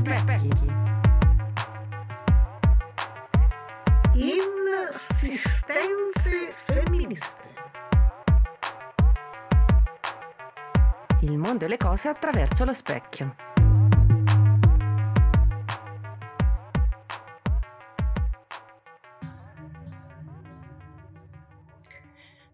[0.00, 0.48] specchi.
[5.12, 7.48] Insistenze femministe.
[11.20, 13.49] Il mondo e le cose attraverso lo specchio.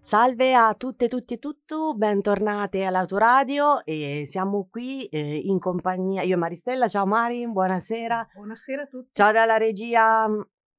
[0.07, 6.35] Salve a tutte, tutti e tutto, bentornate all'autoradio e siamo qui eh, in compagnia, io
[6.35, 8.29] e Maristella, ciao Mari, buonasera.
[8.33, 9.09] Buonasera a tutti.
[9.15, 10.27] Ciao dalla regia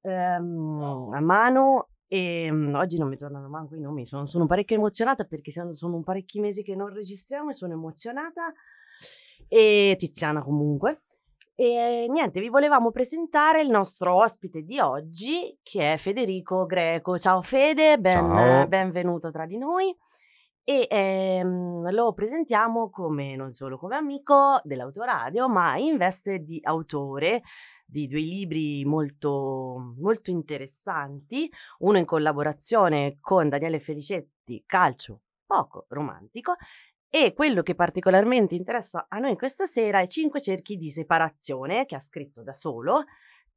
[0.01, 4.77] ehm, a Manu e mm, oggi non mi tornano manco i nomi, sono, sono parecchio
[4.77, 8.53] emozionata perché sono, sono parecchi mesi che non registriamo e sono emozionata
[9.49, 11.01] e Tiziana comunque.
[11.59, 17.17] E niente, vi volevamo presentare il nostro ospite di oggi, che è Federico Greco.
[17.17, 18.67] Ciao Fede, ben, Ciao.
[18.67, 19.91] benvenuto tra di noi.
[20.63, 27.41] E ehm, lo presentiamo come non solo come amico dell'autoradio, ma in veste di autore
[27.87, 36.57] di due libri molto, molto interessanti, uno in collaborazione con Daniele Felicetti, Calcio poco romantico,
[37.09, 41.95] e quello che particolarmente interessa a noi questa sera è Cinque cerchi di separazione, che
[41.95, 43.05] ha scritto da solo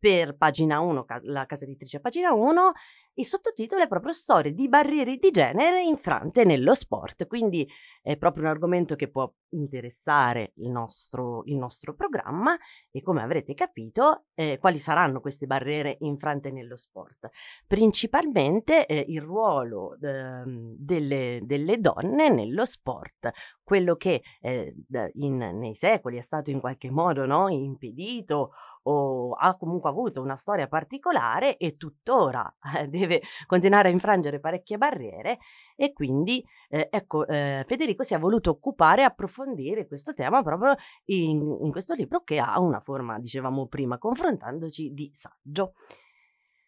[0.01, 2.73] per pagina 1, la casa editrice pagina 1,
[3.15, 7.69] il sottotitolo è proprio Storie di barriere di genere infrante nello sport, quindi
[8.01, 12.57] è proprio un argomento che può interessare il nostro, il nostro programma
[12.91, 17.29] e come avrete capito eh, quali saranno queste barriere infrante nello sport.
[17.67, 23.31] Principalmente eh, il ruolo eh, delle, delle, donne nello sport,
[23.63, 24.75] quello che eh,
[25.15, 30.37] in, nei secoli è stato in qualche modo no, impedito o ha comunque avuto una
[30.37, 35.39] storia particolare e tuttora eh, deve continuare a infrangere parecchie barriere
[35.77, 40.75] e quindi eh, ecco eh, Federico si è voluto occupare e approfondire questo tema proprio
[41.07, 45.73] in, in questo libro che ha una forma, dicevamo prima, confrontandoci di saggio.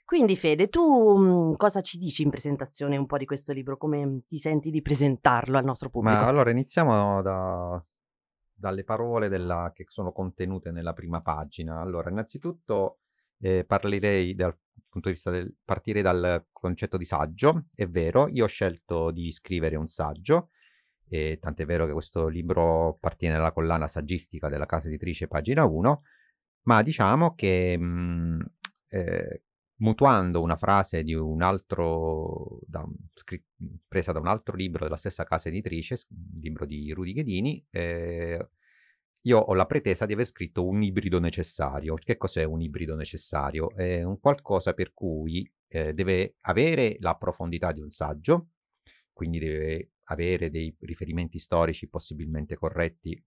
[0.04, 3.78] Quindi Fede, tu mh, cosa ci dici in presentazione un po' di questo libro?
[3.78, 6.20] Come ti senti di presentarlo al nostro pubblico?
[6.20, 7.82] Ma allora iniziamo da,
[8.62, 11.80] dalle parole della, che sono contenute nella prima pagina.
[11.80, 13.00] Allora, innanzitutto
[13.40, 14.56] eh, parlerei dal
[14.88, 17.66] punto di vista del partire dal concetto di saggio.
[17.74, 20.50] È vero, io ho scelto di scrivere un saggio,
[21.08, 26.02] e tant'è vero che questo libro appartiene alla collana saggistica della casa editrice pagina 1,
[26.66, 28.46] ma diciamo che mh,
[28.90, 29.42] eh,
[29.76, 33.42] mutuando una frase di un altro, da un, scr-
[33.88, 38.48] presa da un altro libro della stessa casa editrice, un libro di Rudy Ghedini, eh,
[39.24, 41.94] io ho la pretesa di aver scritto un ibrido necessario.
[41.94, 43.70] Che cos'è un ibrido necessario?
[43.74, 48.50] È un qualcosa per cui eh, deve avere la profondità di un saggio,
[49.12, 53.22] quindi deve avere dei riferimenti storici possibilmente corretti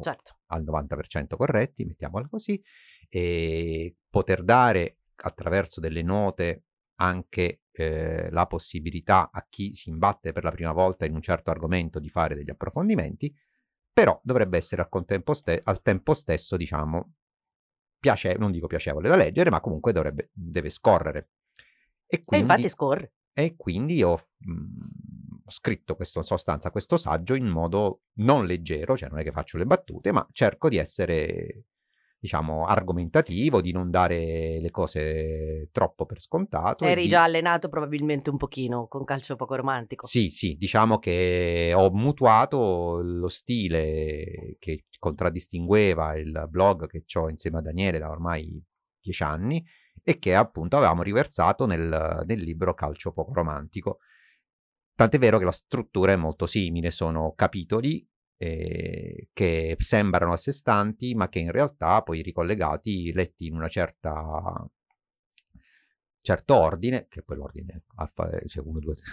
[0.00, 0.38] certo.
[0.46, 2.62] al 90% corretti, mettiamola così,
[3.08, 6.64] e poter dare attraverso delle note
[6.96, 11.50] anche eh, la possibilità a chi si imbatte per la prima volta in un certo
[11.50, 13.34] argomento di fare degli approfondimenti,
[13.92, 17.14] però dovrebbe essere al, contempo ste- al tempo stesso, diciamo,
[17.98, 21.30] piace- non dico piacevole da leggere, ma comunque dovrebbe, deve scorrere.
[22.06, 23.12] E, quindi, e infatti scorre.
[23.32, 24.52] E quindi ho, mh,
[25.44, 29.32] ho scritto questo, in sostanza questo saggio in modo non leggero, cioè non è che
[29.32, 31.64] faccio le battute, ma cerco di essere
[32.22, 36.84] diciamo, argomentativo, di non dare le cose troppo per scontato.
[36.84, 37.08] Eri di...
[37.08, 40.06] già allenato probabilmente un pochino con calcio poco romantico.
[40.06, 47.58] Sì, sì, diciamo che ho mutuato lo stile che contraddistingueva il blog che ho insieme
[47.58, 48.64] a Daniele da ormai
[49.00, 49.60] dieci anni
[50.00, 53.98] e che appunto avevamo riversato nel, nel libro Calcio poco romantico.
[54.94, 58.08] Tant'è vero che la struttura è molto simile, sono capitoli
[58.42, 63.68] eh, che sembrano a sé stanti, ma che in realtà poi ricollegati, letti in una
[63.68, 64.68] certa
[66.24, 69.04] certo ordine, che poi l'ordine alfa, cioè 1, 2, 3,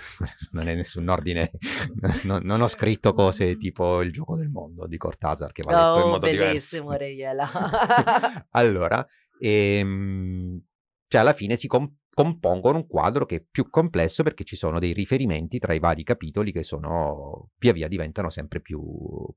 [0.52, 1.52] non è nessun ordine,
[2.26, 6.00] non, non, ho scritto cose tipo il gioco del mondo di Cortázar che va letto
[6.00, 7.60] oh, in modo bellissimo, diverso.
[8.52, 9.06] allora,
[9.40, 10.62] ehm,
[11.08, 14.78] cioè alla fine si comp- compongono un quadro che è più complesso perché ci sono
[14.78, 18.82] dei riferimenti tra i vari capitoli che sono via via diventano sempre più,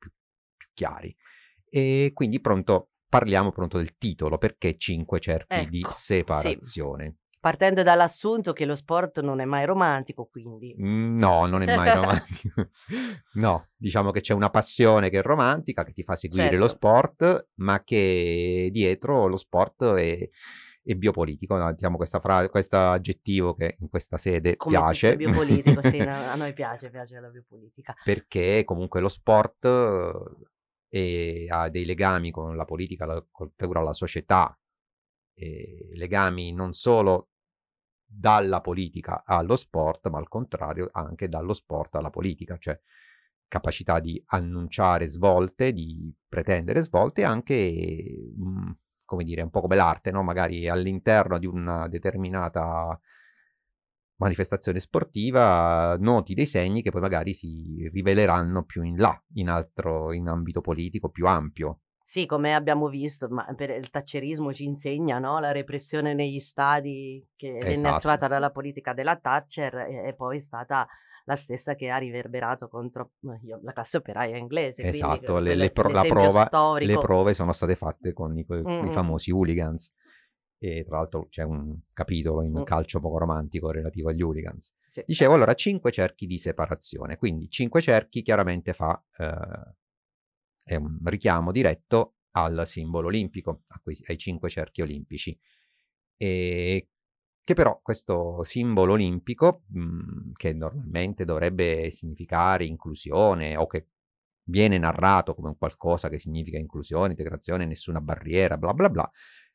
[0.00, 0.10] più,
[0.56, 1.16] più chiari.
[1.68, 7.04] E quindi pronto, parliamo pronto del titolo, perché cinque cerchi ecco, di separazione.
[7.04, 7.36] Sì.
[7.38, 10.74] Partendo dall'assunto che lo sport non è mai romantico, quindi...
[10.76, 12.70] No, non è mai romantico.
[13.34, 16.62] no, diciamo che c'è una passione che è romantica, che ti fa seguire certo.
[16.62, 20.28] lo sport, ma che dietro lo sport è
[20.84, 21.72] e biopolitico, no?
[21.72, 22.18] diciamo questo
[22.76, 25.16] aggettivo che in questa sede Come piace.
[25.16, 27.94] Biopolitico, sì, a noi piace, piace la biopolitica.
[28.04, 29.66] Perché comunque lo sport
[30.88, 34.56] e ha dei legami con la politica, la cultura, la società,
[35.94, 37.30] legami non solo
[38.04, 42.78] dalla politica allo sport, ma al contrario anche dallo sport alla politica, cioè
[43.48, 48.70] capacità di annunciare svolte, di pretendere svolte, anche, mh, mm,
[49.12, 50.22] come dire, un po' come l'arte, no?
[50.22, 52.98] magari all'interno di una determinata
[54.16, 60.12] manifestazione sportiva noti dei segni che poi magari si riveleranno più in là, in altro,
[60.12, 61.80] in ambito politico più ampio.
[62.04, 65.38] Sì, come abbiamo visto, ma per il taccerismo ci insegna, no?
[65.38, 67.94] La repressione negli stadi che venne Esatto.
[67.96, 70.86] attuata dalla politica della Thatcher e, e poi è stata
[71.24, 74.88] la stessa che ha riverberato contro eh, io- la classe operaia inglese.
[74.88, 78.90] Esatto, le, le pro- prova, le prove sono state fatte con i, coi- Mm, i
[78.90, 79.92] famosi hooligans.
[80.58, 82.62] E tra l'altro c'è un capitolo in Mm.
[82.62, 84.72] calcio poco romantico relativo agli hooligans.
[84.88, 85.02] Sì.
[85.04, 89.74] Dicevo allora cinque cerchi di separazione, quindi cinque cerchi chiaramente fa eh,
[90.64, 95.36] è un richiamo diretto al simbolo olimpico, quei- ai cinque cerchi olimpici.
[96.16, 96.88] E
[97.44, 103.88] che però questo simbolo olimpico, mh, che normalmente dovrebbe significare inclusione o che
[104.44, 109.10] viene narrato come qualcosa che significa inclusione, integrazione, nessuna barriera, bla bla bla,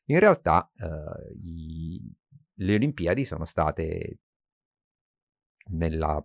[0.06, 2.00] in realtà eh, i-
[2.60, 4.18] le Olimpiadi sono state
[5.70, 6.24] nella-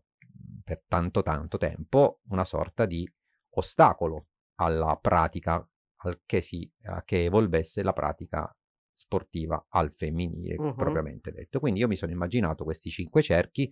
[0.64, 3.10] per tanto tanto tempo una sorta di
[3.56, 5.66] ostacolo alla pratica,
[5.98, 6.70] al che, si,
[7.06, 8.56] che evolvesse la pratica
[8.94, 10.76] sportiva al femminile, Mhm.
[10.76, 11.60] propriamente detto.
[11.60, 13.72] Quindi io mi sono immaginato questi cinque cerchi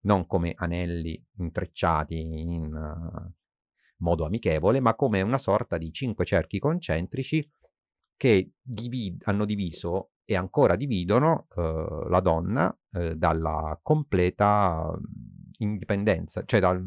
[0.00, 3.32] non come anelli intrecciati in eh,
[3.98, 7.50] modo amichevole, ma come una sorta di cinque cerchi concentrici
[8.16, 15.02] che divi- hanno diviso e ancora dividono eh, la donna eh, dalla completa mm,
[15.58, 16.86] indipendenza, cioè dal...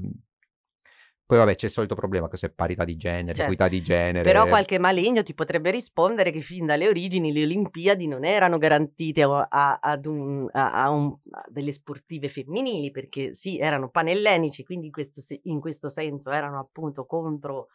[1.31, 3.43] Poi vabbè c'è il solito problema che se parità di genere, Certo.
[3.43, 4.29] equità di genere.
[4.29, 9.21] Però qualche maligno ti potrebbe rispondere che fin dalle origini le Olimpiadi non erano garantite
[9.21, 14.87] a, a- ad un- a- un- a delle sportive femminili, perché sì, erano panellenici, quindi
[14.87, 17.67] in questo, in questo senso erano appunto contro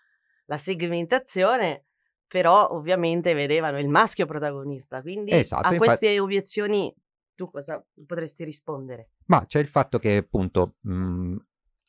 [0.45, 1.87] la segmentazione,
[2.29, 5.01] però ovviamente vedevano il maschio protagonista.
[5.01, 6.95] Quindi Esatto, a queste obiezioni
[7.35, 9.13] tu cosa potresti rispondere?
[9.29, 11.37] Ma c'è il fatto che appunto mh,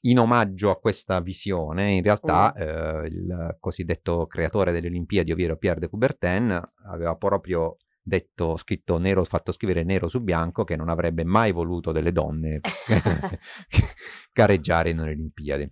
[0.02, 5.80] in omaggio a questa visione, in realtà eh, il cosiddetto creatore delle Olimpiadi, ovvero Pierre
[5.80, 11.26] de Coubertin, aveva proprio detto, scritto nero, fatto scrivere nero su bianco che non avrebbe
[11.26, 12.62] mai voluto delle donne
[14.32, 15.70] gareggiare nelle Olimpiadi.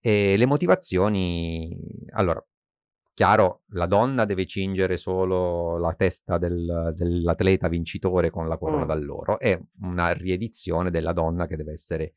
[0.00, 1.76] E le motivazioni,
[2.12, 2.40] allora,
[3.12, 8.88] chiaro, la donna deve cingere solo la testa del- dell'atleta vincitore con la corona Mm.
[8.88, 12.12] d'alloro, è una riedizione della donna che deve essere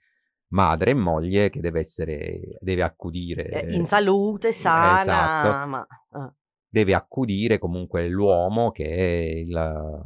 [0.49, 5.67] madre e moglie, che deve essere, deve accudire, Eh, in salute, sana, esatto.
[5.67, 5.87] ma...
[6.13, 6.33] eh.
[6.67, 10.03] deve accudire comunque l'uomo che è il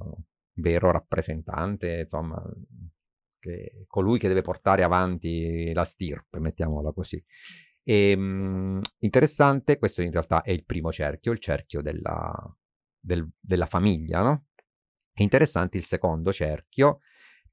[0.56, 2.42] vero rappresentante, insomma,
[3.40, 7.24] che, colui che deve portare avanti la stirpe, mettiamola così.
[7.84, 12.34] E, mh, interessante, questo in realtà è il primo cerchio, il cerchio della,
[13.00, 14.46] del- della famiglia, no?
[15.12, 17.00] È interessante il secondo cerchio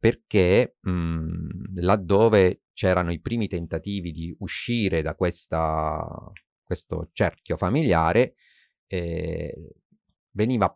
[0.00, 6.02] perché mh, laddove c'erano i primi tentativi di uscire da questa,
[6.64, 8.34] questo cerchio familiare,
[8.86, 9.74] eh,
[10.30, 10.74] veniva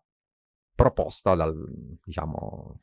[0.75, 1.55] proposta dal,
[2.05, 2.79] diciamo,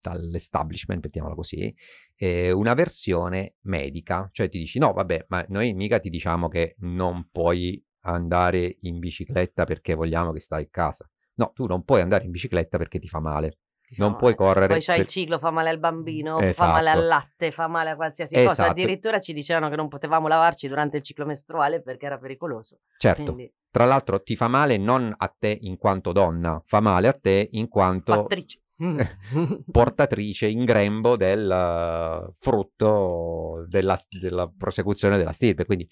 [0.00, 1.74] dall'establishment, mettiamola così,
[2.16, 6.74] eh, una versione medica, cioè ti dici no, vabbè, ma noi mica ti diciamo che
[6.80, 11.10] non puoi andare in bicicletta perché vogliamo che stai a casa.
[11.36, 13.58] No, tu non puoi andare in bicicletta perché ti fa male.
[13.96, 14.66] Non Diciamo, puoi eh, correre.
[14.68, 16.98] Poi c'hai per- il ciclo, fa male al bambino, fa male Esatto.
[16.98, 18.50] al latte, fa male a qualsiasi cosa.
[18.50, 18.70] Esatto.
[18.70, 22.78] Addirittura ci dicevano che non potevamo lavarci durante il ciclo mestruale perché era pericoloso.
[22.98, 27.08] Certo, Quindi, tra l'altro ti fa male non a te in quanto donna, fa male
[27.08, 28.60] a te in quanto fattrice.
[29.70, 35.64] portatrice in grembo del eh, frutto della, della prosecuzione della stirpe.
[35.64, 35.88] Quindi,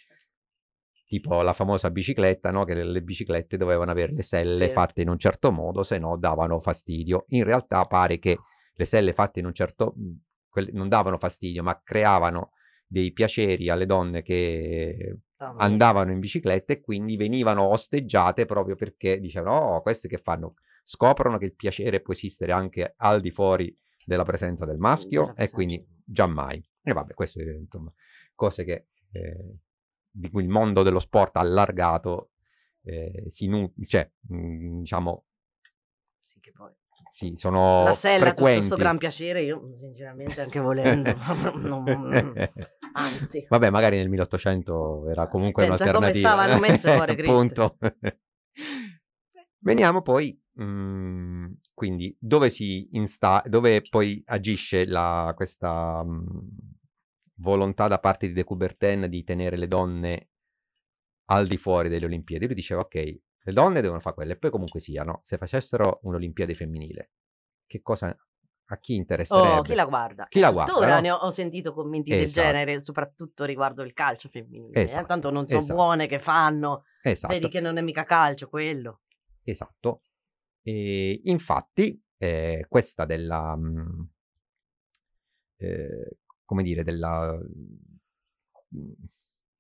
[1.08, 2.64] tipo la famosa bicicletta, no?
[2.64, 4.72] che le, le biciclette dovevano avere le selle Sì.
[4.72, 7.24] fatte in un certo modo, se no davano fastidio.
[7.28, 8.38] In realtà pare che
[8.72, 9.94] le selle fatte in un certo
[10.48, 12.52] quelle non davano fastidio, ma creavano
[12.86, 15.54] dei piaceri alle donne che mia.
[15.58, 20.54] andavano in bicicletta e quindi venivano osteggiate proprio perché dicevano, oh, queste che fanno?
[20.84, 23.74] Scoprono che il piacere può esistere anche al di fuori
[24.06, 26.66] della presenza del maschio Della e quindi giammai.
[26.82, 27.92] E vabbè, queste insomma
[28.34, 29.56] cose che, eh,
[30.18, 32.30] di cui il mondo dello sport allargato
[32.82, 35.24] eh, si nu- cioè, mh, diciamo,
[36.20, 36.72] Sì, che poi.
[37.12, 38.58] sì, sono La sella, frequenti.
[38.58, 41.14] questo gran piacere, io sinceramente anche volendo.
[41.56, 42.34] non-
[42.92, 43.46] Anzi.
[43.48, 46.28] Vabbè, magari nel 1800 era comunque Pensa come un'alternativa.
[46.46, 47.32] stavano messe, ore Cristo.
[47.32, 47.78] Appunto.
[49.60, 56.26] Veniamo poi, mm, quindi, dove si insta- dove poi agisce la- questa mm,
[57.40, 60.28] volontà da parte di De Coubertin di tenere le donne
[61.30, 62.46] al di fuori delle Olimpiadi.
[62.46, 66.54] Lui diceva, ok, le donne devono fare quelle, e poi comunque siano, se facessero un'Olimpiade
[66.54, 67.10] femminile,
[67.66, 68.14] che cosa,
[68.70, 69.58] a chi interesserebbe?
[69.58, 70.26] Oh, chi la guarda?
[70.28, 71.00] Chi la guarda, Tuttora no?
[71.00, 72.46] ne ho, ho sentito commenti del Esatto.
[72.46, 74.78] genere, soprattutto riguardo il calcio femminile.
[74.78, 75.74] eh, Esatto, Tanto non sono esatto.
[75.78, 76.84] buone che fanno.
[77.02, 77.32] Esatto.
[77.32, 79.02] Vedi che non è mica calcio quello.
[79.42, 80.02] Esatto.
[80.62, 84.00] E infatti, eh, questa della, mm,
[85.58, 86.16] eh,
[86.48, 87.38] come dire, della,
[88.74, 88.92] mm,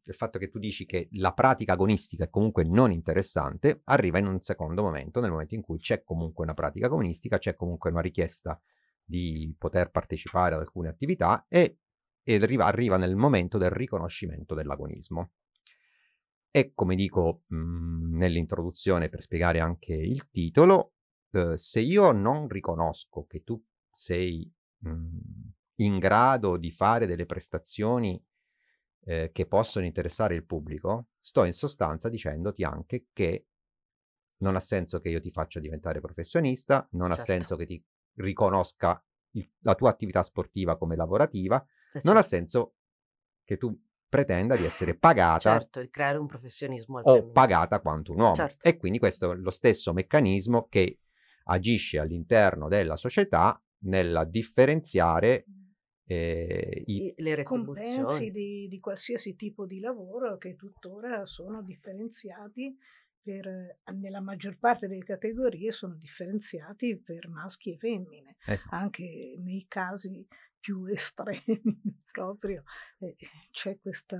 [0.02, 4.26] del fatto che tu dici che la pratica agonistica è comunque non interessante, arriva in
[4.26, 8.00] un secondo momento, nel momento in cui c'è comunque una pratica agonistica, c'è comunque una
[8.00, 8.58] richiesta
[9.04, 11.80] di poter partecipare ad alcune attività e,
[12.22, 15.32] e arriva, arriva nel momento del riconoscimento dell'agonismo.
[16.50, 20.94] E come dico mh, nell'introduzione per spiegare anche il titolo,
[21.32, 25.18] eh, se io non riconosco che tu sei mh,
[25.80, 28.22] in grado di fare delle prestazioni
[29.04, 33.46] eh, che possono interessare il pubblico, sto in sostanza dicendoti anche che
[34.38, 37.32] non ha senso che io ti faccia diventare professionista, non ha Certo.
[37.32, 42.28] senso che ti riconosca il- la tua attività sportiva come lavorativa, Eh, non ha certo.
[42.28, 42.74] senso
[43.44, 43.76] che tu
[44.08, 48.34] pretenda di essere pagata Certo, di creare un professionismo o pagata quanto un uomo.
[48.34, 48.68] Certo.
[48.68, 50.98] E quindi questo è lo stesso meccanismo che
[51.44, 55.44] agisce all'interno della società nella differenziare
[56.08, 57.12] eh, i...
[57.16, 62.74] Le compensi di, di qualsiasi tipo di lavoro che tuttora sono differenziati
[63.22, 68.74] per, nella maggior parte delle categorie sono differenziati per maschi e femmine, esatto.
[68.74, 70.26] anche nei casi
[70.58, 71.60] più estremi
[72.10, 72.62] proprio
[73.00, 73.16] eh,
[73.50, 74.18] c'è questa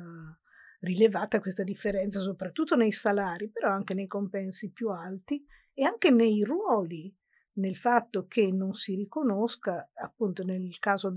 [0.80, 6.42] rilevata questa differenza soprattutto nei salari, però anche nei compensi più alti e anche nei
[6.42, 7.12] ruoli,
[7.58, 11.12] nel fatto che non si riconosca, appunto nel caso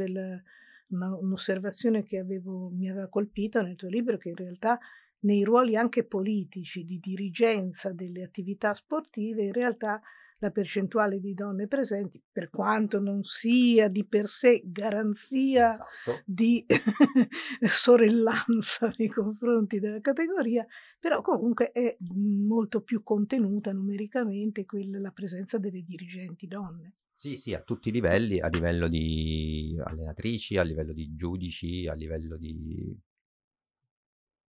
[0.88, 4.80] una- un'osservazione che avevo, mi aveva colpito nel tuo libro, che in realtà
[5.20, 10.02] nei ruoli anche politici di dirigenza delle attività sportive, in realtà
[10.42, 16.22] la percentuale di donne presenti, per quanto non sia di per sé garanzia Esatto.
[16.26, 16.66] di
[17.70, 20.66] sorellanza nei confronti della categoria,
[21.00, 26.96] però comunque è molto più contenuta numericamente quella, la presenza delle dirigenti donne.
[27.14, 31.94] Sì, sì, a tutti i livelli, a livello di allenatrici, a livello di giudici, a
[31.94, 33.00] livello di...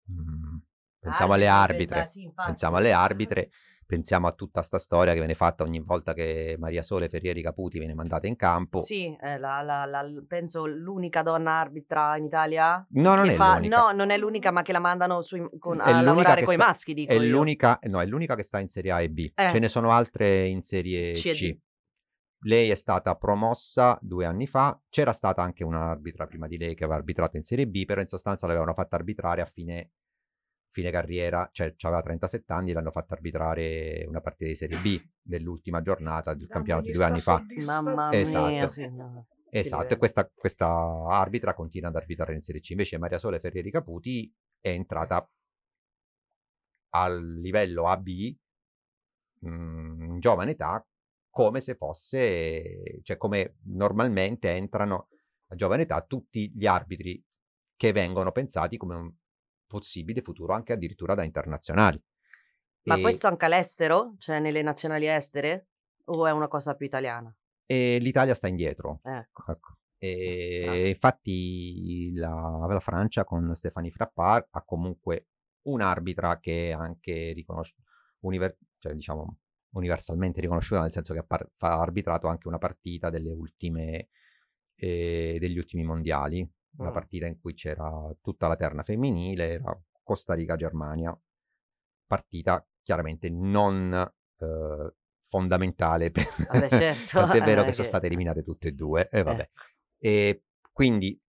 [0.09, 0.57] Mm,
[1.01, 3.49] pensiamo alle Arbitri, arbitre, pensa- sì, pensiamo alle arbitre,
[3.85, 7.79] pensiamo a tutta sta storia che viene fatta ogni volta che Maria Sole Ferrieri Caputi
[7.79, 8.81] viene mandata in campo.
[8.81, 12.85] Sì, è la- la- la- penso l'unica donna arbitra in Italia.
[12.91, 13.77] No, non è fa- l'unica.
[13.81, 16.93] No, non è l'unica, ma che la mandano sui- con- a lavorare con i maschi,
[16.93, 17.29] dico È io.
[17.31, 19.31] l'unica, no, è l'unica che sta in Serie A e B.
[19.35, 19.49] Eh.
[19.49, 21.57] Ce ne sono altre in Serie C C.
[22.43, 24.79] Lei è stata promossa due anni fa.
[24.89, 28.07] C'era stata anche un'arbitra prima di lei che aveva arbitrato in Serie B, però in
[28.07, 29.91] sostanza l'avevano fatta arbitrare a fine,
[30.71, 35.81] fine carriera, cioè aveva 37 anni, l'hanno fatta arbitrare una partita di Serie B dell'ultima
[35.81, 37.45] giornata del campionato di due anni fa.
[37.65, 38.47] Mamma Esatto.
[38.47, 39.27] mia, no.
[39.49, 40.67] Esatto, e questa, questa
[41.09, 42.69] arbitra continua ad arbitrare in Serie C.
[42.69, 45.29] Invece Maria Sole Ferrieri Caputi è entrata
[46.93, 48.07] al livello AB
[49.45, 50.85] mm, in giovane età
[51.29, 55.07] come se fosse, cioè come normalmente entrano
[55.47, 57.21] a giovane età tutti gli arbitri
[57.75, 59.13] che vengono pensati come un
[59.71, 62.01] possibile futuro anche addirittura da internazionali.
[62.83, 64.15] Ma E- questo anche all'estero?
[64.19, 65.67] Cioè nelle nazionali estere?
[66.05, 67.33] O è una cosa più italiana?
[67.65, 68.99] e l'Italia sta indietro.
[69.03, 69.49] Ecco.
[69.49, 69.77] Ecco.
[69.97, 70.87] E Ah.
[70.89, 75.27] infatti la, la Francia con Stéphanie Frappard ha comunque
[75.67, 77.81] un'arbitra che è anche riconosciuta,
[78.79, 79.37] cioè, diciamo,
[79.75, 84.09] universalmente riconosciuta, nel senso che ha, par- ha arbitrato anche una partita delle ultime,
[84.75, 86.45] eh, degli ultimi mondiali,
[86.77, 86.93] una Mm.
[86.93, 87.89] partita in cui c'era
[88.21, 91.17] tutta la terna femminile, era Costa Rica-Germania,
[92.05, 94.95] partita chiaramente non eh,
[95.27, 96.25] fondamentale per...
[96.51, 99.41] Vabbè, certo, Tant'è vero eh, che sono state eliminate tutte e due, e vabbè.
[99.41, 99.61] Ecco.
[99.99, 101.19] E quindi,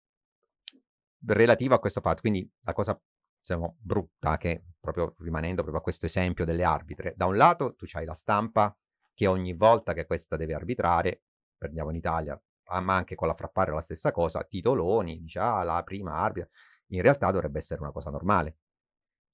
[1.27, 3.01] relativo a questo fatto, quindi la cosa
[3.39, 7.87] diciamo, brutta che proprio rimanendo proprio a questo esempio delle arbitre, da un lato tu
[7.93, 8.77] hai la stampa
[9.15, 11.23] che ogni volta che questa deve arbitrare,
[11.57, 12.41] prendiamo in Italia,
[12.81, 16.49] ma anche con la frappare la stessa cosa, titoloni, dice ah la prima arbitra,
[16.88, 18.59] in realtà dovrebbe essere una cosa normale.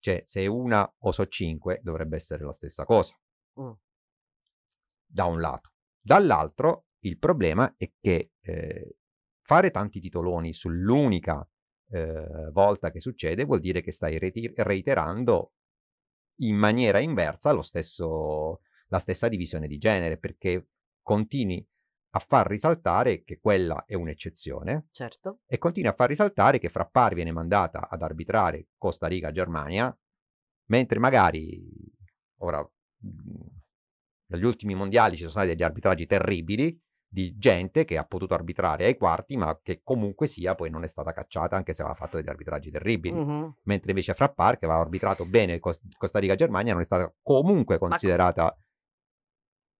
[0.00, 3.14] Cioè, se una o so cinque dovrebbe essere la stessa cosa
[3.60, 3.72] Mm.
[5.04, 5.72] da un lato.
[6.00, 8.96] Dall'altro, il problema è che eh,
[9.42, 11.46] fare tanti titoloni sull'unica
[11.90, 15.54] eh, volta che succede, vuol dire che stai reiterando
[16.40, 20.68] in maniera inversa lo stesso, la stessa divisione di genere, perché
[21.02, 21.66] continui
[22.10, 25.40] a far risaltare che quella è un'eccezione Certo.
[25.46, 29.96] e continui a far risaltare che Frappari viene mandata ad arbitrare Costa Rica-Germania,
[30.66, 31.70] mentre magari
[32.38, 32.66] ora
[34.26, 38.84] dagli ultimi mondiali ci sono stati degli arbitraggi terribili di gente che ha potuto arbitrare
[38.84, 42.18] ai quarti, ma che comunque sia poi non è stata cacciata anche se aveva fatto
[42.18, 43.18] degli arbitraggi terribili.
[43.18, 43.54] Mhm.
[43.62, 48.54] Mentre invece Frappar, che aveva arbitrato bene Cos- Costa Rica-Germania, non è stata comunque considerata...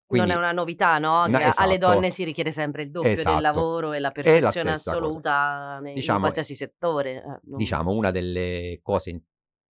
[0.08, 1.24] Quindi, non è una novità, no?
[1.26, 1.92] Che No, a- alle esatto.
[1.92, 3.34] donne si richiede sempre il doppio Esatto.
[3.34, 7.10] del lavoro e la perfezione assoluta ne- in Diciamo- qualsiasi settore.
[7.16, 9.20] eh, non- diciamo, una delle cose in-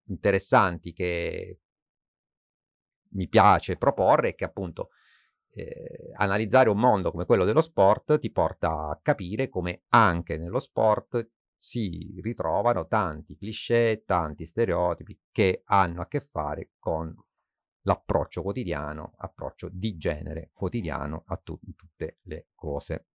[0.07, 1.59] interessanti che
[3.11, 4.91] mi piace proporre è che appunto
[5.51, 10.59] eh, analizzare un mondo come quello dello sport ti porta a capire come anche nello
[10.61, 11.27] sport
[11.57, 17.13] si ritrovano tanti cliché, tanti stereotipi che hanno a che fare con
[17.89, 23.07] l'approccio quotidiano, approccio di genere quotidiano a tu- tutte le cose.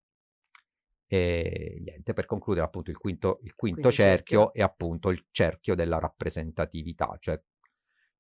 [1.06, 4.54] E niente, per concludere appunto il quinto, il quinto Quinto cerchio, cerchio.
[4.54, 7.40] è appunto il cerchio della rappresentatività, cioè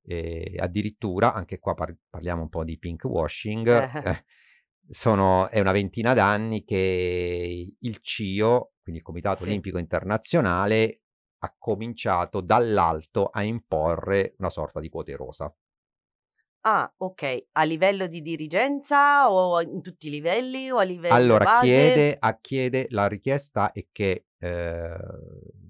[0.05, 4.09] eh, addirittura anche qua par- parliamo un po' di pink washing, Eh.
[4.11, 4.23] eh,
[4.89, 9.49] sono, è una ventina d'anni che il CIO, quindi il Comitato Sì.
[9.49, 10.99] Olimpico Internazionale,
[11.39, 15.53] ha cominciato dall'alto a imporre una sorta di quote rosa.
[16.65, 17.47] Ah, ok.
[17.53, 21.69] A livello di dirigenza o in tutti i livelli o a livello Allora, base?
[21.69, 24.97] chiede, a- chiede, la richiesta è che eh,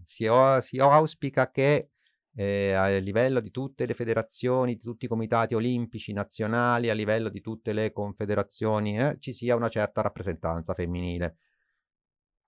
[0.02, 1.90] si, o- si auspica che
[2.36, 7.30] eh, a livello di tutte le federazioni, di tutti i comitati olimpici nazionali, a livello
[7.30, 11.38] di tutte le confederazioni, eh, ci sia una certa rappresentanza femminile.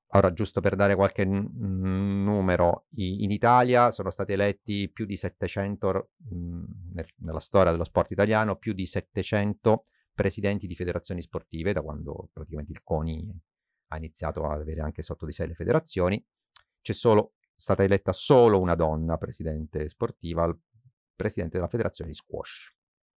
[0.09, 5.17] Ora, giusto per dare qualche n- numero, i- in Italia sono stati eletti più di
[5.17, 11.73] 700, mh, nel- nella storia dello sport italiano, più di 700 presidenti di federazioni sportive,
[11.73, 13.29] da quando praticamente il CONI
[13.87, 16.23] ha iniziato ad avere anche sotto di sé le federazioni.
[16.81, 20.55] C'è solo stata eletta solo una donna presidente sportiva,
[21.15, 22.73] presidente della federazione di squash.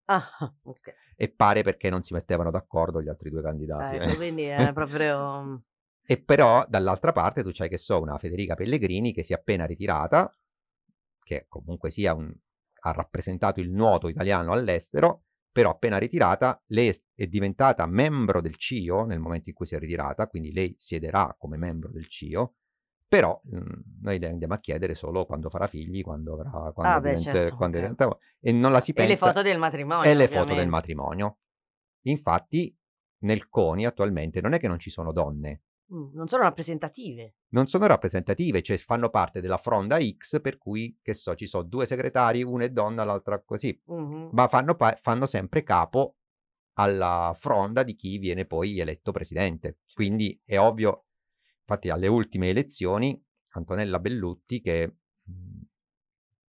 [0.06, 0.28] Ah,
[0.64, 0.94] ok.
[1.16, 3.96] E pare perché non si mettevano d'accordo gli altri due candidati.
[3.98, 5.64] Ecco, quindi è proprio...
[6.10, 9.66] E però dall'altra parte tu c'hai che so una Federica Pellegrini che si è appena
[9.66, 10.34] ritirata,
[11.22, 12.34] che comunque sia un,
[12.82, 19.04] ha rappresentato il nuoto italiano all'estero, però appena ritirata lei è- diventata membro del CIO
[19.04, 22.54] nel momento in cui si è ritirata, quindi lei siederà come membro del CIO,
[23.06, 27.02] però mh, noi le andiamo a chiedere solo quando farà figli, quando avrà quando Ah,
[27.02, 27.84] beh, diventa- certo, quando ok.
[27.84, 30.68] diventa- e non la si E pensa le foto del matrimonio, e le foto del
[30.70, 31.38] matrimonio.
[32.04, 32.74] Infatti
[33.20, 37.36] nel CONI attualmente non è che non ci sono donne, Mm, non sono rappresentative.
[37.50, 41.64] non sono rappresentative, cioè fanno parte della fronda X, per cui, che so, ci sono
[41.64, 44.30] due segretari, una è donna, l'altra così, Mhm.
[44.34, 46.18] ma fanno, pa- fanno sempre capo
[46.74, 49.80] alla fronda di chi viene poi eletto presidente.
[49.94, 51.06] Quindi è ovvio,
[51.60, 53.20] infatti alle ultime elezioni,
[53.54, 55.62] Antonella Bellutti, che mh,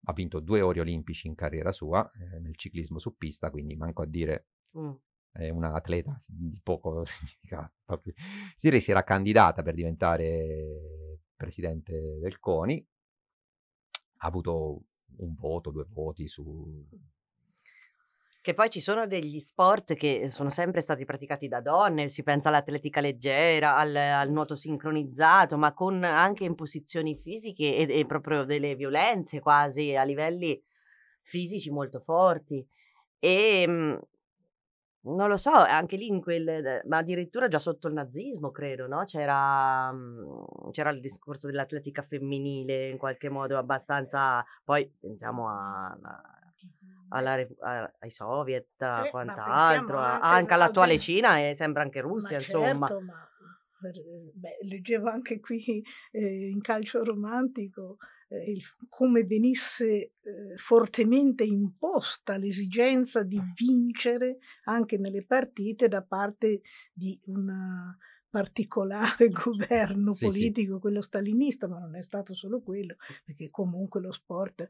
[0.05, 4.01] ha vinto due ori olimpici in carriera sua, eh, nel ciclismo su pista, quindi manco
[4.01, 4.47] a dire
[4.77, 4.91] Mm.
[5.37, 7.73] È una atleta di poco significato.
[7.85, 8.13] proprio.
[8.55, 12.85] Siri si era candidata per diventare presidente del CONI,
[14.17, 14.81] ha avuto
[15.17, 16.85] un voto, due voti su...
[18.41, 22.47] Che poi ci sono degli sport che sono sempre stati praticati da donne, si pensa
[22.47, 28.75] all'atletica leggera, al, al nuoto sincronizzato, ma con anche imposizioni fisiche e, e proprio delle
[28.75, 30.59] violenze quasi a livelli
[31.23, 32.65] fisici molto forti.
[33.19, 33.95] E mm,
[35.15, 39.03] non lo so, anche lì in quel, ma addirittura già sotto il nazismo, credo, no?
[39.03, 44.43] C'era, mm, c'era il discorso dell'atletica femminile in qualche modo abbastanza.
[44.63, 45.97] Poi pensiamo a-
[47.09, 47.21] a-
[47.59, 52.35] a- ai soviet, a Eh, quant'altro, anche anche al- all'attuale Cina e sembra anche Russia,
[52.37, 52.87] Ma insomma.
[52.87, 53.29] certo, ma
[53.83, 57.97] eh, beh, leggevo anche qui eh, in calcio romantico
[58.29, 59.85] eh, il- come venisse
[60.21, 66.61] eh, fortemente imposta l'esigenza di vincere anche nelle partite da parte
[66.93, 67.95] di un
[68.29, 70.25] particolare governo Sì, sì.
[70.25, 74.67] politico, quello stalinista, ma non è stato solo quello, perché comunque lo sport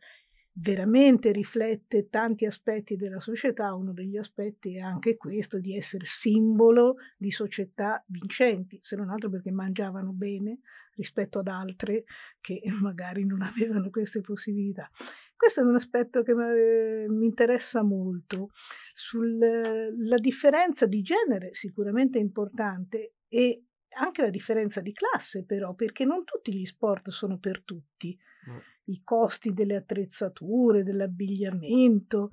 [0.60, 6.96] veramente riflette tanti aspetti della società, uno degli aspetti è anche questo di essere simbolo
[7.18, 10.60] di società vincenti, se non altro perché mangiavano bene
[10.96, 12.06] rispetto ad altre
[12.42, 14.90] che magari non avevano queste possibilità.
[15.36, 18.50] Questo è un aspetto che eh, mi interessa molto.
[18.94, 23.64] Sulla differenza di genere sicuramente importante e
[24.00, 28.18] anche la differenza di classe però, perché non tutti gli sport sono per tutti.
[28.50, 28.58] Mm.
[28.86, 32.32] I costi delle attrezzature, dell'abbigliamento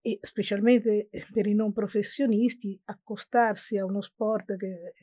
[0.00, 4.94] e specialmente eh, per i non professionisti accostarsi a uno sport che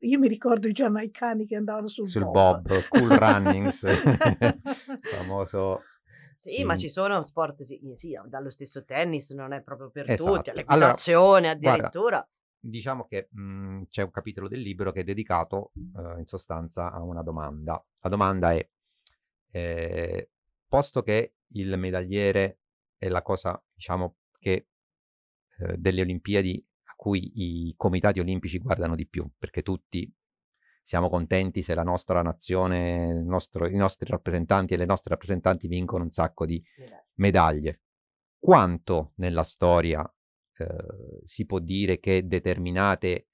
[0.00, 3.84] io mi ricordo i giamaicani che andavano sul, sul bob, bob, cool runnings,
[5.02, 5.82] famoso
[6.40, 6.76] Sì, ma Mm.
[6.76, 10.50] ci sono sport, sì, sì, dallo stesso tennis non è proprio per tutti, Esatto.
[10.50, 12.28] all'equitazione Allora, guarda, addirittura.
[12.60, 17.02] Diciamo che mh, c'è un capitolo del libro che è dedicato eh, in sostanza a
[17.02, 17.82] una domanda.
[18.00, 18.68] La domanda è,
[19.54, 20.30] eh,
[20.66, 22.58] posto che il medagliere
[22.98, 24.66] è la cosa, diciamo, che
[25.58, 27.30] eh, delle Olimpiadi a cui
[27.68, 30.12] i comitati olimpici guardano di più, perché tutti
[30.82, 36.02] siamo contenti se la nostra nazione, nostro- i nostri rappresentanti e le nostre rappresentanti vincono
[36.02, 36.62] un sacco di
[37.14, 37.82] medaglie.
[38.38, 40.04] Quanto nella storia
[40.56, 43.28] eh, si può dire che determinate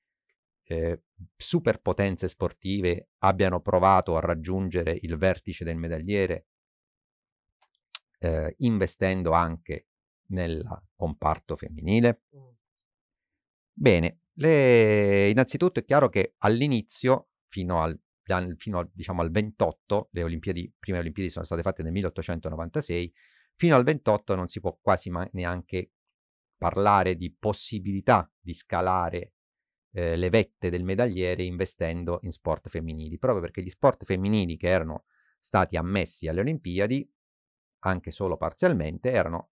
[0.70, 1.02] eh,
[1.36, 6.46] superpotenze sportive abbiano provato a raggiungere il vertice del medagliere,
[8.20, 9.86] eh, investendo anche
[10.26, 12.22] nel comparto femminile?
[12.36, 12.48] Mm.
[13.72, 20.08] Bene, le- innanzitutto è chiaro che all'inizio, fino al, al- fino al, diciamo, al 28,
[20.12, 23.12] le Olimpiadi, prime Olimpiadi sono state fatte nel 1896,
[23.56, 25.90] fino al 28 non si può quasi ma- neanche
[26.56, 29.32] parlare di possibilità di scalare
[29.92, 34.68] eh, le vette del medagliere investendo in sport femminili, proprio perché gli sport femminili che
[34.68, 35.04] erano
[35.38, 37.10] stati ammessi alle Olimpiadi,
[37.80, 39.50] anche solo parzialmente, erano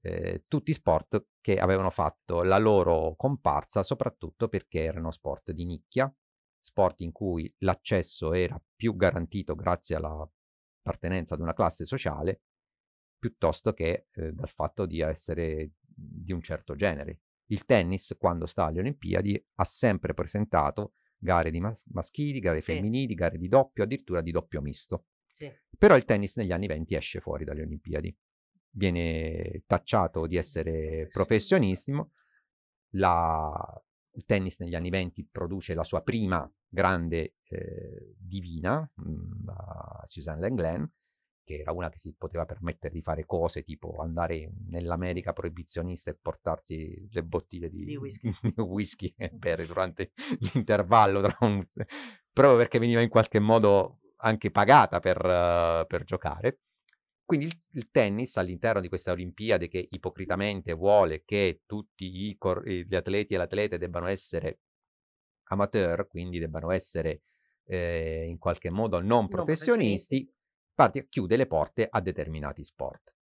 [0.00, 6.12] eh, tutti sport che avevano fatto la loro comparsa soprattutto perché erano sport di nicchia,
[6.60, 10.28] sport in cui l'accesso era più garantito grazie alla
[10.82, 12.42] appartenenza ad una classe sociale
[13.18, 17.20] piuttosto che eh, dal fatto di essere di un certo genere.
[17.52, 22.72] Il tennis, quando sta alle Olimpiadi, ha sempre presentato gare di mas- maschili, gare Sì.
[22.72, 25.04] femminili, gare di doppio, addirittura di doppio misto.
[25.34, 25.52] Sì.
[25.76, 28.16] Però il tennis negli anni 20 esce fuori dalle Olimpiadi,
[28.70, 32.12] viene tacciato di essere professionissimo,
[32.94, 33.82] la-
[34.14, 40.40] il tennis negli anni 20 produce la sua prima grande eh, divina, mh, la Suzanne
[40.40, 40.90] Lenglen,
[41.44, 46.16] che era una che si poteva permettere di fare cose tipo andare nell'America proibizionista e
[46.20, 48.32] portarsi le bottiglie di, Di whisky.
[48.42, 50.12] di whisky e bere durante
[50.52, 51.64] l'intervallo tra un-
[52.32, 56.60] proprio perché veniva in qualche modo anche pagata per, eh, per giocare.
[57.24, 62.94] Quindi il, il tennis all'interno di questa Olimpiade che ipocritamente vuole che tutti cor- gli
[62.94, 64.58] atleti e le atlete debbano essere
[65.44, 67.22] amateur, quindi debbano essere
[67.64, 70.30] eh, in qualche modo non professionisti,
[70.74, 73.14] parte- chiude le porte a determinati sport.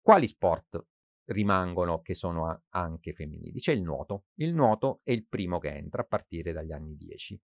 [0.00, 0.84] Quali sport
[1.26, 3.60] rimangono che sono anche femminili?
[3.60, 4.24] C'è il nuoto.
[4.34, 7.40] Il nuoto è il primo che entra a partire dagli anni 10,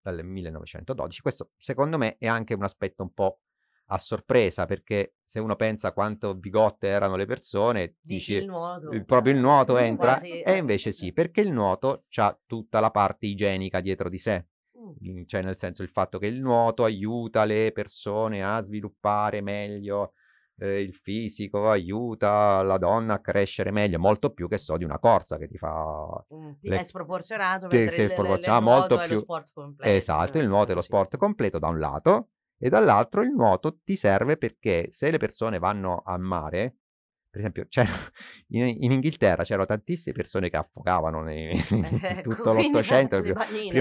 [0.00, 1.20] dal 1912.
[1.22, 3.40] Questo secondo me è anche un aspetto un po'
[3.92, 8.90] a sorpresa perché se uno pensa quanto bigotte erano le persone, Dici dici il nuoto.
[8.90, 10.56] il- proprio il nuoto entra quasi, e eh.
[10.58, 14.46] invece sì, perché il nuoto ha tutta la parte igienica dietro di sé,
[15.26, 20.12] cioè nel senso il fatto che il nuoto aiuta le persone a sviluppare meglio
[20.58, 24.98] eh, il fisico, aiuta la donna a crescere meglio, molto più che so di una
[24.98, 26.24] corsa che ti fa...
[26.34, 29.52] Mm, le- È sproporzionato, Sì, mentre il- il- il sproporzionato, nuoto molto più- lo sport
[29.54, 29.96] completo.
[29.96, 33.96] Esatto, il nuoto è lo sport completo da un lato e dall'altro il nuoto ti
[33.96, 36.76] serve perché se le persone vanno al mare,
[37.30, 37.88] per esempio c'era-
[38.48, 43.34] in, in Inghilterra c'erano tantissime persone che affogavano nei- in Ecco, tutto l'Ottocento, più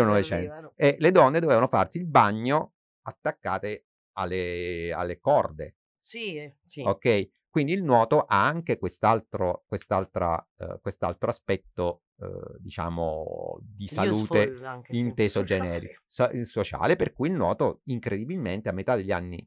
[0.04, 0.74] Novecento.
[0.76, 6.82] E le donne dovevano farsi il bagno attaccate alle, alle corde, Sì, eh, sì.
[6.84, 7.30] ok?
[7.50, 14.94] Quindi il nuoto ha anche quest'altro, quest'altra, eh, quest'altro aspetto, eh, diciamo, di salute anche,
[14.94, 15.00] sì.
[15.00, 15.46] inteso Sociale.
[15.46, 19.44] generico, so- sociale, per cui il nuoto incredibilmente a metà degli anni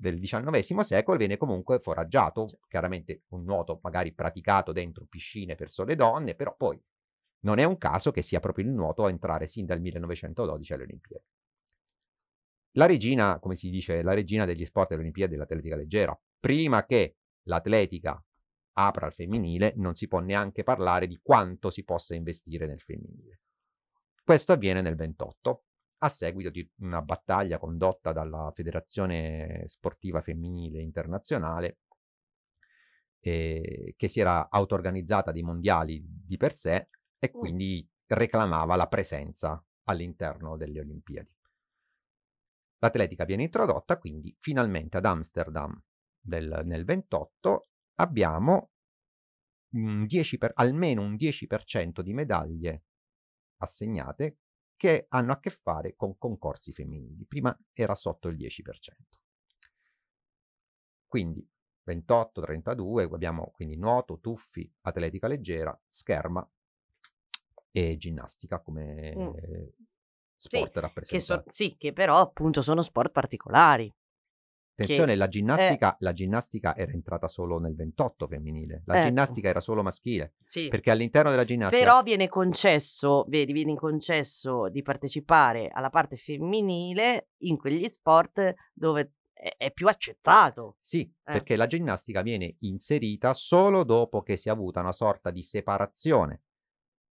[0.00, 5.94] del XIX secolo viene comunque foraggiato, chiaramente un nuoto magari praticato dentro piscine per sole
[5.94, 6.82] donne, però poi
[7.40, 10.82] non è un caso che sia proprio il nuoto a entrare sin dal 1912 alle
[10.84, 11.24] Olimpiadi.
[12.74, 17.16] La regina, come si dice, la regina degli sport delle Olimpiadi dell'atletica leggera, prima che
[17.42, 18.22] l'atletica
[18.74, 23.40] apra al femminile, non si può neanche parlare di quanto si possa investire nel femminile.
[24.24, 25.64] Questo avviene nel 28,
[26.02, 31.78] a seguito di una battaglia condotta dalla Federazione Sportiva Femminile Internazionale,
[33.20, 37.38] eh, che si era auto-organizzata dei mondiali di per sé e Mm.
[37.38, 41.28] quindi reclamava la presenza all'interno delle Olimpiadi.
[42.78, 45.78] L'atletica viene introdotta, quindi finalmente ad Amsterdam
[46.18, 48.70] del- nel 28 abbiamo
[49.74, 52.84] un 10 per- almeno un 10% di medaglie
[53.58, 54.38] assegnate
[54.80, 57.26] che hanno a che fare con concorsi femminili.
[57.26, 59.20] Prima era sotto il 10%.
[61.06, 61.46] Quindi
[61.82, 66.48] 28, 32, abbiamo quindi nuoto, tuffi, atletica leggera, scherma
[67.72, 69.28] e ginnastica come Mm.
[70.36, 71.20] sport Che rappresentati.
[71.20, 73.92] so- sì, che però appunto sono sport particolari.
[74.82, 79.06] Attenzione, che- la ginnastica, la ginnastica era entrata solo nel 28 femminile, la Ecco.
[79.08, 80.68] ginnastica era solo maschile, Sì.
[80.68, 87.30] perché all'interno della ginnastica Però viene concesso, vedi, viene concesso di partecipare alla parte femminile
[87.38, 90.76] in quegli sport dove è, più accettato.
[90.80, 91.32] Sì, Eh.
[91.32, 96.42] perché la ginnastica viene inserita solo dopo che si è avuta una sorta di separazione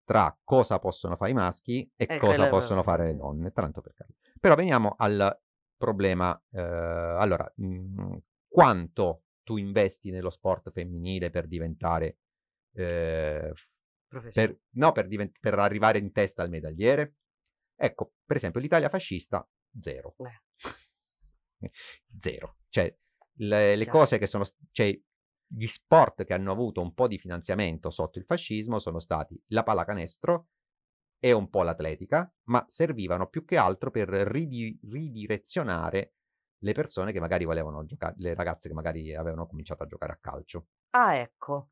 [0.06, 3.93] tra cosa possono fare i maschi e E cosa possono fare le donne, tanto per
[3.93, 4.17] capire.
[4.39, 5.38] Però veniamo al
[5.84, 8.17] problema, eh, allora, mh,
[8.48, 12.19] quanto tu investi nello sport femminile per diventare,
[12.74, 13.52] eh,
[14.08, 17.15] per, no, per, divent- per arrivare in testa al medagliere?
[17.76, 19.46] Ecco, per esempio, l'Italia fascista,
[19.82, 20.15] zero.
[22.17, 22.58] zero.
[22.69, 22.96] Cioè,
[23.39, 24.98] le, le cose che sono, cioè,
[25.46, 29.63] gli sport che hanno avuto un po' di finanziamento sotto il fascismo sono stati la
[29.63, 30.48] pallacanestro
[31.25, 36.15] e un po' l'atletica, ma servivano più che altro per ridi- ridirezionare
[36.57, 40.17] le persone che magari volevano giocare, le ragazze che magari avevano cominciato a giocare a
[40.19, 40.67] calcio.
[40.89, 41.69] Ah, ecco.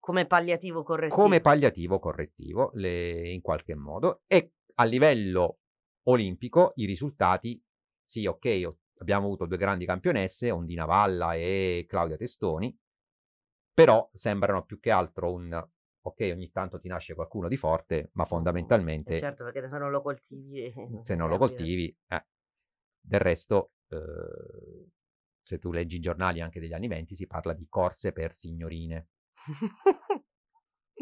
[0.00, 1.20] Come palliativo correttivo.
[1.20, 5.58] come palliativo correttivo le- in qualche modo e a livello
[6.04, 7.62] olimpico i risultati
[8.00, 12.74] sì ok abbiamo avuto due grandi campionesse Ondina Valla e Claudia Testoni
[13.74, 15.66] però sembrano più che altro un
[16.06, 19.90] ok ogni tanto ti nasce qualcuno di forte ma Eh, fondamentalmente certo, perché se non
[19.90, 20.64] lo coltivi...
[20.64, 22.26] eh, se non lo coltivi eh.
[23.00, 24.90] del resto eh,
[25.42, 29.08] se tu leggi i giornali anche degli anni 20 si parla di corse per signorine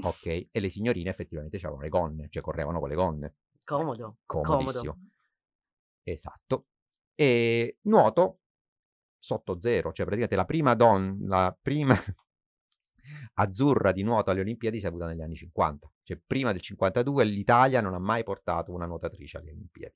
[0.05, 3.35] ok e le signorine effettivamente avevano le gonne cioè correvano con le gonne
[3.65, 4.19] Comodo.
[4.25, 5.11] comodissimo Comodo.
[6.05, 6.67] esatto
[7.15, 8.38] e nuoto
[9.19, 11.95] sotto zero cioè praticamente la prima donna la prima
[13.35, 17.25] azzurra di nuoto alle Olimpiadi si è avuta negli anni 50 cioè prima del 52
[17.25, 19.95] l'Italia non ha mai portato una nuotatrice alle Olimpiadi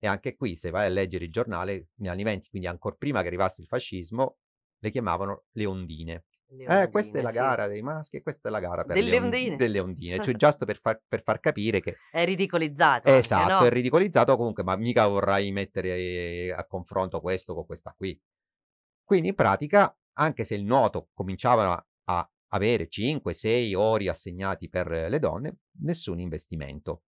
[0.00, 3.20] e anche qui se vai a leggere il giornale negli anni 20 quindi ancora prima
[3.22, 4.38] che arrivasse il fascismo
[4.78, 7.36] le chiamavano le ondine Le eh, questa è ondine, la sì.
[7.36, 9.56] gara dei maschi e questa è la gara per Delle le on- ondine.
[9.56, 10.22] delle ondine.
[10.22, 13.08] Cioè, giusto per far, per far capire che È ridicolizzato.
[13.08, 13.66] anche, esatto, no?
[13.66, 18.18] è ridicolizzato comunque, ma mica vorrai mettere eh, a confronto questo con questa qui.
[19.04, 25.18] Quindi in pratica, anche se il nuoto cominciava a avere 5-6 ori assegnati per le
[25.18, 27.02] donne, nessun investimento.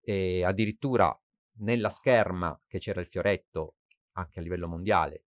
[0.00, 1.16] E addirittura
[1.58, 3.76] nella scherma che c'era il fioretto,
[4.12, 5.24] anche a livello mondiale,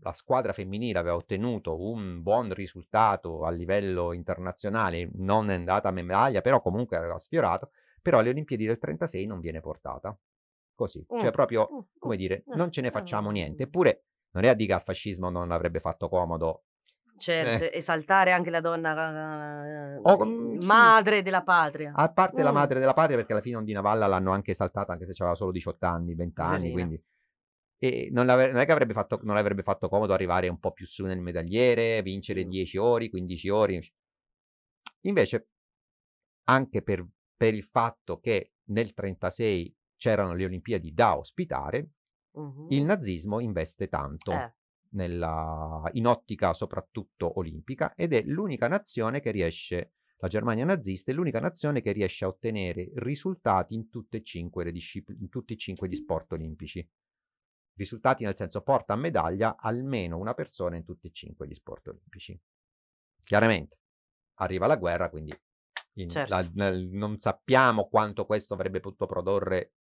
[0.00, 5.92] la squadra femminile aveva ottenuto un buon risultato a livello internazionale, non è andata a
[5.92, 10.16] medaglia, però comunque aveva sfiorato, però alle Olimpiadi del 36 non viene portata.
[10.74, 13.64] Così, cioè Mm, proprio, mm, come mm, dire, mm, non ce ne facciamo niente.
[13.64, 16.66] Eppure non è a dire che al fascismo non avrebbe fatto comodo.
[17.18, 17.76] Certo, Eh.
[17.76, 20.66] esaltare anche la donna eh, Oh, sì, mm, sì.
[20.66, 21.92] madre della patria.
[21.94, 22.54] A parte la Mm.
[22.54, 25.50] madre della patria, perché alla fine Ondina Valla l'hanno anche esaltata, anche se aveva solo
[25.50, 26.72] 18 anni, 20 anni, Poverina.
[26.72, 27.02] quindi...
[27.80, 30.84] E non, non è che avrebbe fatto, non avrebbe fatto comodo arrivare un po' più
[30.86, 32.48] su nel medagliere, vincere Sì.
[32.48, 33.92] 10 ori, 15 ori.
[35.02, 35.48] Invece,
[36.44, 41.90] anche per, per il fatto che nel 36 c'erano le Olimpiadi da ospitare,
[42.32, 42.66] Mhm.
[42.70, 44.54] il nazismo investe tanto Eh,
[44.90, 51.14] nella- in ottica soprattutto olimpica ed è l'unica nazione che riesce, la Germania nazista è
[51.14, 55.52] l'unica nazione che riesce a ottenere risultati in tutte e cinque le discipline, in tutti
[55.52, 56.86] e cinque gli sport olimpici.
[57.74, 61.88] Risultati nel senso porta a medaglia almeno una persona in tutti e cinque gli sport
[61.88, 62.38] olimpici.
[63.22, 63.78] Chiaramente
[64.40, 65.32] arriva la guerra, quindi
[65.94, 66.34] in- Certo.
[66.34, 69.72] la- nel- non sappiamo quanto questo avrebbe potuto produrre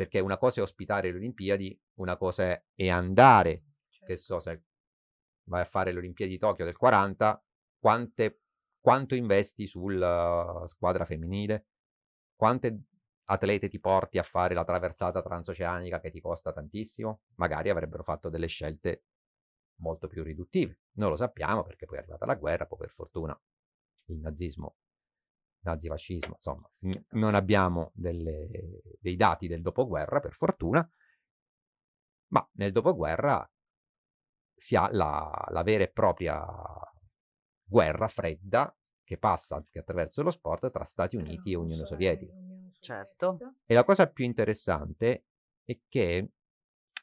[0.00, 3.64] perché una cosa è ospitare le Olimpiadi, una cosa è andare
[4.04, 4.64] che so se
[5.44, 7.42] vai a fare le Olimpiadi di Tokyo del 40,
[7.78, 8.40] quante,
[8.80, 11.66] quanto investi sulla squadra femminile?
[12.34, 12.82] Quante
[13.24, 17.22] atlete ti porti a fare la traversata transoceanica che ti costa tantissimo?
[17.34, 19.04] Magari avrebbero fatto delle scelte
[19.80, 20.80] molto più riduttive.
[20.92, 23.38] Non lo sappiamo perché poi è arrivata la guerra, poi per fortuna
[24.06, 24.76] il nazismo,
[25.60, 26.68] nazifascismo, insomma,
[27.10, 30.88] non abbiamo delle- dei dati del dopoguerra per fortuna,
[32.28, 33.48] ma nel dopoguerra
[34.60, 36.44] si ha la, la vera e propria
[37.64, 42.34] guerra fredda che passa anche attraverso lo sport tra Stati Uniti e Unione Sovietica.
[42.78, 43.38] Certo.
[43.64, 45.24] E la cosa più interessante
[45.64, 46.32] è che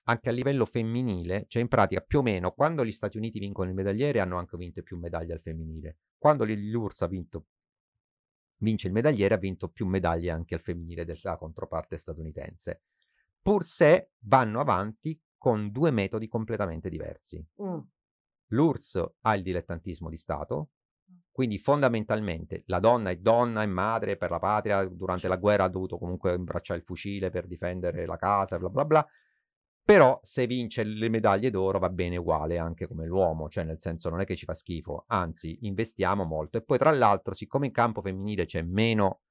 [0.03, 3.69] anche a livello femminile, cioè in pratica più o meno quando gli Stati Uniti vincono
[3.69, 5.97] il medagliere hanno anche vinto più medaglie al femminile.
[6.15, 7.45] Quando l'URSS ha vinto
[8.59, 12.83] vince il medagliere, ha vinto più medaglie anche al femminile della controparte statunitense.
[13.41, 17.43] Pur se vanno avanti con due metodi completamente diversi.
[17.61, 17.79] Mm.
[18.47, 20.69] L'URSS ha il dilettantismo di Stato,
[21.31, 25.69] quindi fondamentalmente la donna è donna, è madre per la patria, durante la guerra ha
[25.69, 29.07] dovuto comunque imbracciare il fucile per difendere la casa, bla bla bla.
[29.83, 34.09] Però se vince le medaglie d'oro va bene uguale anche come l'uomo, cioè nel senso
[34.09, 36.57] non è che ci fa schifo, anzi investiamo molto.
[36.57, 39.21] E poi tra l'altro, siccome in campo femminile c'è meno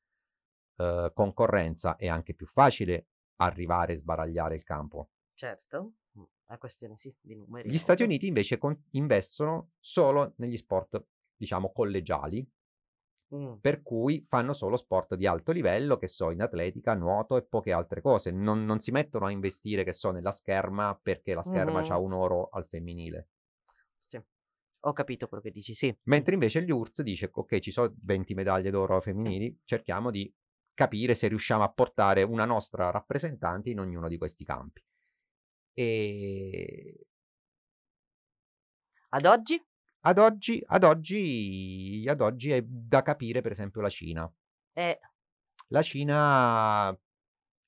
[0.77, 5.11] eh, concorrenza, è anche più facile arrivare e sbaragliare il campo.
[5.37, 7.71] Certo, mm, è questione sì, di numeri.
[7.71, 8.03] Gli Stati.
[8.03, 11.05] Uniti invece con- investono solo negli sport,
[11.37, 12.49] diciamo, collegiali,
[13.35, 13.55] Mm.
[13.61, 17.73] per cui fanno solo sport di alto livello, che so, in atletica, nuoto e poche
[17.73, 18.31] altre cose.
[18.31, 21.91] Non, non si mettono a investire, che so, nella scherma perché la scherma Mhm.
[21.91, 23.29] ha un oro al femminile.
[24.05, 24.23] Sì.
[24.81, 25.95] Ho capito quello che dici, sì.
[26.05, 30.33] Mentre invece gli URSS dice, ok, ci sono 20 medaglie d'oro femminili, cerchiamo di
[30.73, 34.81] capire se riusciamo a portare una nostra rappresentante in ognuno di questi campi.
[35.77, 36.97] E
[39.11, 39.61] Ad oggi?
[40.03, 44.33] ad oggi, ad oggi, ad oggi è da capire, per esempio, la Cina.
[44.73, 44.99] È
[45.69, 46.99] La Cina,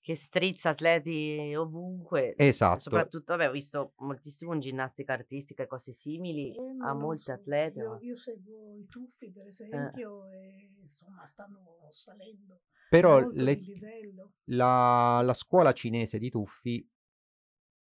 [0.01, 2.35] che strizza atleti ovunque.
[2.39, 6.55] esatto, Soprattutto, vabbè, ho visto moltissimo in ginnastica artistica e cose simili.
[6.55, 7.81] Eh, lo molte so, atlete.
[7.81, 13.61] Io, io seguo i tuffi, per esempio, e insomma stanno salendo però le-
[14.51, 16.89] la, la scuola cinese di tuffi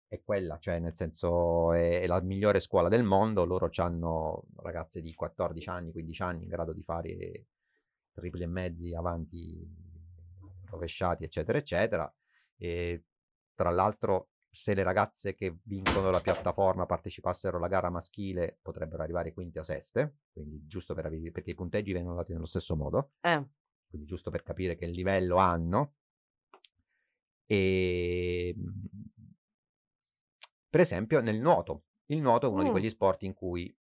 [0.08, 5.00] è quella, cioè nel senso è, è la migliore scuola del mondo, loro hanno ragazze
[5.00, 7.46] di 14 anni, 15 anni in grado di fare
[8.12, 9.68] tripli e mezzi avanti,
[10.66, 12.14] rovesciati, eccetera, eccetera.
[12.56, 13.04] E
[13.54, 19.32] tra l'altro, se le ragazze che vincono la piattaforma partecipassero alla gara maschile, potrebbero arrivare
[19.32, 23.12] quinte o seste, quindi giusto per avere, perché i punteggi vengono dati nello stesso modo
[23.20, 23.44] Eh,
[23.88, 25.94] quindi giusto per capire che livello hanno.
[27.48, 28.54] E
[30.68, 31.84] per esempio nel nuoto.
[32.06, 32.72] Il nuoto è uno di Mm.
[32.72, 33.74] quegli sport in cui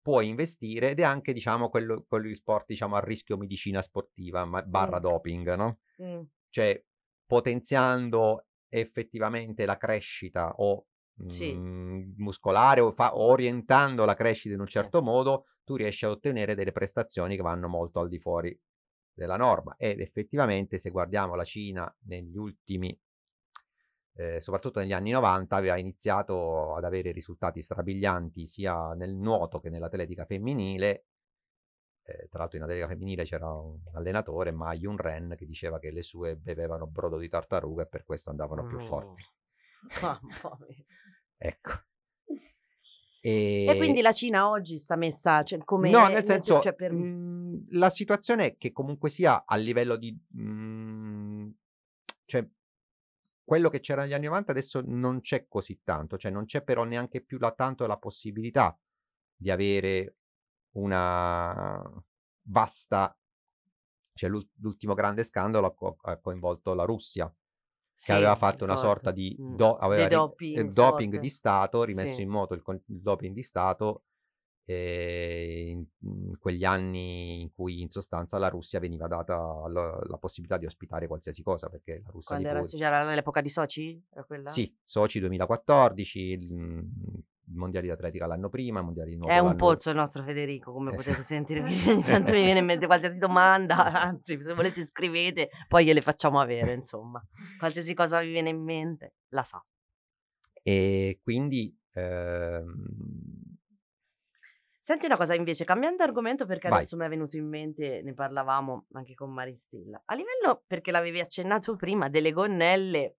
[0.00, 4.62] puoi investire ed è anche, diciamo, quello, quegli sport, diciamo, a rischio medicina sportiva, ma-
[4.62, 5.02] barra Mm.
[5.02, 5.80] doping, no?
[6.02, 6.82] mm, Cioè,
[7.26, 10.86] potenziando effettivamente la crescita o
[11.26, 11.52] Sì.
[11.52, 16.54] mm, muscolare o, fa- orientando la crescita in un certo modo, tu riesci a ottenere
[16.54, 18.58] delle prestazioni che vanno molto al di fuori
[19.12, 19.74] della norma.
[19.76, 22.98] Ed effettivamente, se guardiamo la Cina negli ultimi,
[24.18, 29.70] eh, soprattutto negli anni 90, aveva iniziato ad avere risultati strabilianti sia nel nuoto che
[29.70, 31.04] nell'atletica femminile.
[32.02, 35.92] Eh, tra l'altro in atletica femminile c'era un allenatore, Ma Yun Ren, che diceva che
[35.92, 38.86] le sue bevevano brodo di tartaruga e per questo andavano più mm.
[38.86, 39.22] forti.
[40.02, 40.84] Mamma mia.
[41.36, 41.70] Ecco.
[43.20, 45.90] E quindi la Cina oggi sta messa cioè, come...
[45.90, 50.12] No, nel senso, cioè, per- mh, la situazione è che comunque sia a livello di...
[50.12, 51.50] mh,
[52.24, 52.48] cioè,
[53.48, 56.84] quello che c'era negli anni 90 adesso non c'è così tanto, cioè non c'è però
[56.84, 58.78] neanche più la, tanto la possibilità
[59.34, 60.16] di avere
[60.72, 61.82] una
[62.42, 63.18] vasta...
[64.12, 67.34] Cioè l'ul- l'ultimo grande scandalo ha, co- ha coinvolto la Russia, che
[67.94, 69.54] Sì, aveva mi fatto una sorta di Mm.
[69.54, 72.22] do- aveva Di ri- doping doping di Stato, rimesso Sì.
[72.22, 74.02] in moto il, con- il doping di Stato
[74.70, 79.34] eh, in, quegli anni in cui in sostanza alla Russia veniva data
[79.68, 83.40] la, la possibilità di ospitare qualsiasi cosa, perché la Russia Quando era, Putin- c'era l'epoca
[83.40, 84.04] di Sochi?
[84.10, 84.50] Era quella?
[84.50, 86.78] Sì, Sochi 2014, il, mm,
[87.46, 90.22] i mondiali di atletica l'anno prima, i mondiali di nuoto È un pozzo il nostro
[90.22, 91.62] Federico, come potete sentire.
[91.62, 96.02] quindi Ogni tanto mi viene in mente qualsiasi domanda, anzi, se volete scrivete, poi gliele
[96.02, 97.26] facciamo avere, insomma.
[97.56, 99.64] Qualsiasi cosa vi viene in mente, la sa.
[100.62, 103.47] E quindi ehm,
[104.88, 106.78] Senti una cosa invece, cambiando argomento perché Vai.
[106.78, 110.00] adesso mi è venuto in mente, ne parlavamo anche con Maristilla.
[110.06, 113.16] A livello, perché l'avevi accennato prima, delle gonnelle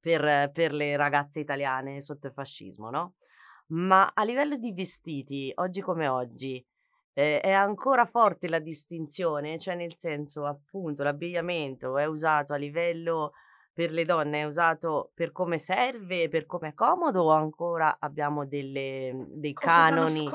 [0.00, 3.14] per, per le ragazze italiane sotto il fascismo, no?
[3.68, 6.66] Ma a livello di vestiti, oggi come oggi,
[7.12, 9.60] eh, è ancora forte la distinzione?
[9.60, 13.34] Cioè nel senso, appunto, l'abbigliamento è usato a livello
[13.74, 18.44] per le donne, è usato per come serve, per come è comodo o ancora abbiamo
[18.44, 20.28] delle, dei Cose da canoni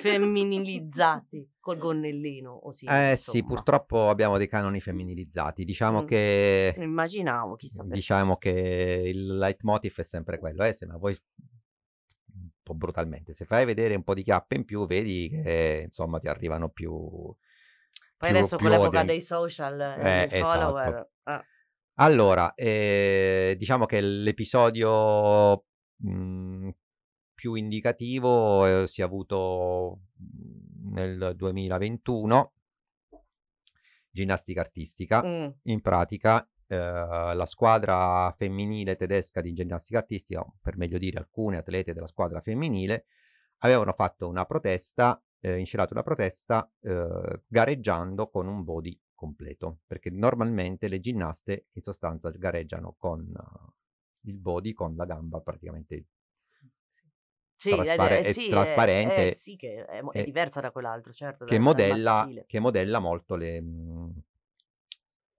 [0.00, 2.50] femminilizzati col gonnellino?
[2.52, 3.46] O sì, eh sì, insomma.
[3.54, 5.64] purtroppo abbiamo dei canoni femminilizzati.
[5.64, 6.06] Diciamo Mm.
[6.06, 7.96] che Immaginavo, chissà perché.
[7.96, 11.16] diciamo che il leitmotiv è sempre quello, eh, se ma vuoi
[12.32, 16.18] un po' brutalmente, se fai vedere un po' di chiappe in più, vedi che insomma
[16.18, 17.36] ti arrivano più Poi
[18.16, 19.06] più- adesso più con l'epoca odi.
[19.06, 20.44] dei social e Eh, dei esatto.
[20.44, 21.10] follower.
[21.24, 21.44] ah,
[21.94, 25.64] Allora, eh, diciamo che l'episodio
[25.96, 26.70] mh,
[27.34, 32.52] più indicativo eh, si è avuto mh, nel 2021
[34.10, 35.22] ginnastica artistica.
[35.24, 35.48] Mm.
[35.64, 41.92] In pratica, eh, la squadra femminile tedesca di ginnastica artistica, per meglio dire alcune atlete
[41.92, 43.06] della squadra femminile,
[43.58, 50.10] avevano fatto una protesta, eh, infilato una protesta eh, gareggiando con un body completo, perché
[50.10, 56.04] normalmente le ginnaste in sostanza gareggiano con eh, il body, con la gamba praticamente
[57.56, 60.70] Sì, è- traspare- eh, è sì, è- trasparente è- sì, che è, è diversa da
[60.70, 61.44] quell'altro, certo.
[61.44, 64.08] che modella, che modella molto le, mm,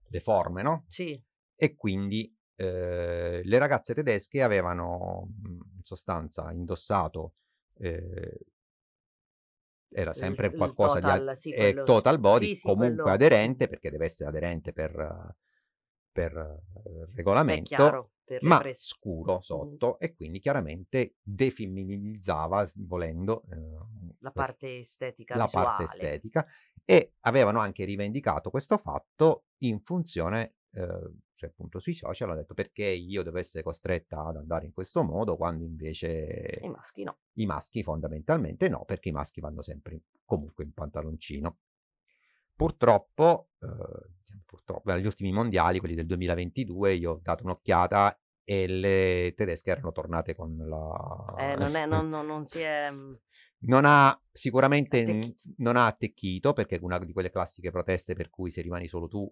[0.09, 0.85] le forme, no?
[0.87, 1.19] Sì,
[1.55, 7.33] E quindi eh, le ragazze tedesche avevano mm, in sostanza indossato,
[7.77, 8.37] eh,
[9.91, 13.09] era il- sempre il qualcosa di total, al- sì, quello- total body, sì, comunque quello-
[13.11, 15.35] aderente, perché deve essere aderente per,
[16.11, 18.81] per eh, regolamento, chiaro, per ma prese.
[18.83, 25.65] scuro sotto e quindi chiaramente defemminilizzava, volendo, eh, La parte estetica la visuale.
[25.67, 26.45] parte estetica
[26.85, 32.53] e avevano anche rivendicato questo fatto in funzione, eh, cioè appunto sui social hanno detto
[32.53, 37.17] perché io devo essere costretta ad andare in questo modo quando invece I maschi no.
[37.33, 41.57] i maschi fondamentalmente no, perché i maschi vanno sempre comunque in pantaloncino.
[42.55, 49.33] Purtroppo, eh, purtroppo, agli ultimi mondiali, quelli del 2022, io ho dato un'occhiata e le
[49.35, 51.35] tedesche erano tornate con la...
[51.39, 52.91] Eh, non, è, non, non- non si è...
[52.91, 53.13] mm,
[53.61, 55.39] Non ha sicuramente Attecchito.
[55.57, 59.07] non ha attecchito perché è una di quelle classiche proteste per cui se rimani solo
[59.07, 59.31] tu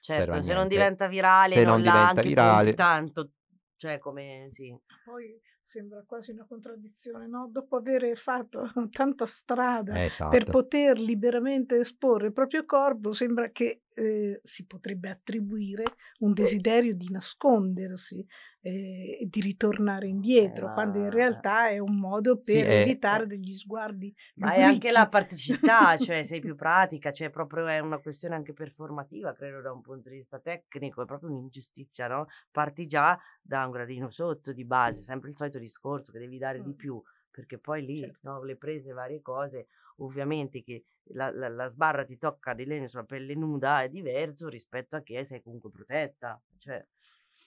[0.00, 2.74] Certo, a se non diventa virale, Se non, non l'ha diventa anche virale.
[2.74, 3.30] tanto.
[3.76, 4.76] Cioè, come sì.
[5.04, 7.48] Poi sembra quasi una contraddizione, no?
[7.52, 10.30] Dopo aver fatto tanta strada esatto.
[10.30, 15.84] per poter liberamente esporre il proprio corpo, sembra che eh, si potrebbe attribuire
[16.20, 18.24] un desiderio di nascondersi
[18.60, 23.26] eh, e di ritornare indietro, Eh, quando in realtà è un modo per Sì, evitare
[23.26, 27.98] degli sguardi Ma è anche la praticità, cioè sei più pratica, cioè proprio è una
[27.98, 32.26] questione anche performativa, credo da un punto di vista tecnico, è proprio un'ingiustizia, no?
[32.50, 36.62] Parti già da un gradino sotto di base, sempre il solito discorso che devi dare
[36.62, 36.74] di Mm.
[36.74, 38.20] più, perché poi lì, Certo.
[38.22, 39.66] no, le prese, varie cose,
[39.98, 44.48] ovviamente che la, la- la sbarra ti tocca di legno sulla pelle nuda è diverso
[44.48, 46.84] rispetto a che sei comunque protetta, cioè,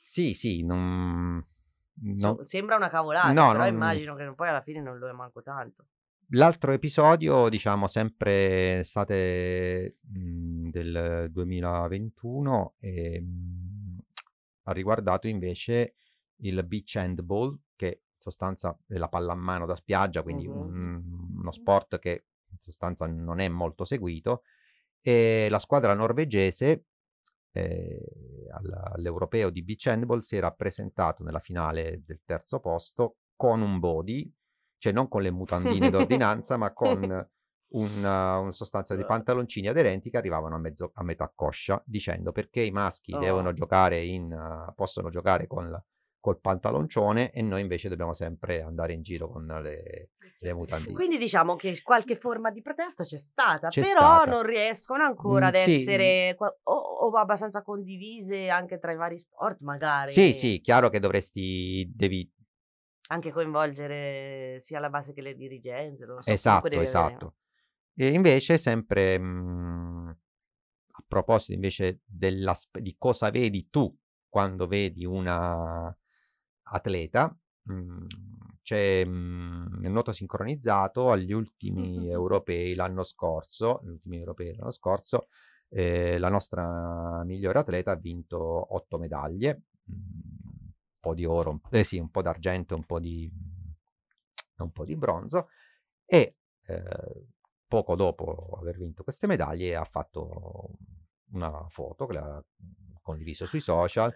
[0.04, 1.44] Sì, sì, non...
[2.02, 5.12] non- sembra una cavolata, No, però non- immagino che poi alla fine non lo è
[5.14, 5.86] manco tanto.
[6.34, 13.98] L'altro episodio, diciamo, sempre estate mh, del 2021, e, mh,
[14.64, 15.96] ha riguardato invece
[16.38, 20.54] il beach handball, che in sostanza è la pallamano da spiaggia, quindi Mhm.
[20.54, 22.26] un- uno sport che
[22.62, 24.44] sostanza non è molto seguito,
[25.02, 26.86] e la squadra norvegese
[27.54, 33.62] eh, al- all'europeo di beach handball si era presentato nella finale del terzo posto con
[33.62, 34.32] un body,
[34.78, 37.28] cioè non con le mutandine d'ordinanza, ma con
[37.70, 42.62] una, una sostanza di pantaloncini aderenti che arrivavano a, mezzo, a metà coscia, dicendo perché
[42.62, 43.54] i maschi devono Oh.
[43.54, 45.84] giocare in, possono giocare con la-
[46.22, 50.94] col pantaloncione e noi invece dobbiamo sempre andare in giro con le, le mutandine.
[50.94, 54.32] Quindi diciamo che qualche forma di protesta c'è stata, C'è però stata.
[54.32, 58.96] non riescono ancora ad Mm, sì, essere qua- o, o abbastanza condivise anche tra i
[58.96, 60.12] vari sport, magari.
[60.12, 62.32] Sì, sì, chiaro che dovresti, devi
[63.08, 66.06] Anche coinvolgere sia la base che le dirigenze.
[66.06, 67.36] So, Esatto, esatto.
[67.94, 70.18] E invece sempre mh,
[70.94, 73.94] a proposito invece di cosa vedi tu
[74.30, 75.94] quando vedi una
[76.72, 78.06] atleta, mh,
[78.62, 85.28] c'è mh, nel nuoto sincronizzato agli ultimi europei l'anno scorso, europei l'anno scorso,
[85.70, 88.38] eh, la nostra migliore atleta ha vinto
[88.76, 93.30] otto medaglie, un po' di oro, un- eh sì, un po' d'argento, un po' di,
[94.58, 95.48] un po' di bronzo
[96.06, 96.36] e
[96.68, 97.26] eh,
[97.68, 100.70] poco dopo aver vinto queste medaglie ha fatto
[101.32, 102.44] una foto che l'ha
[103.02, 104.16] condiviso sui social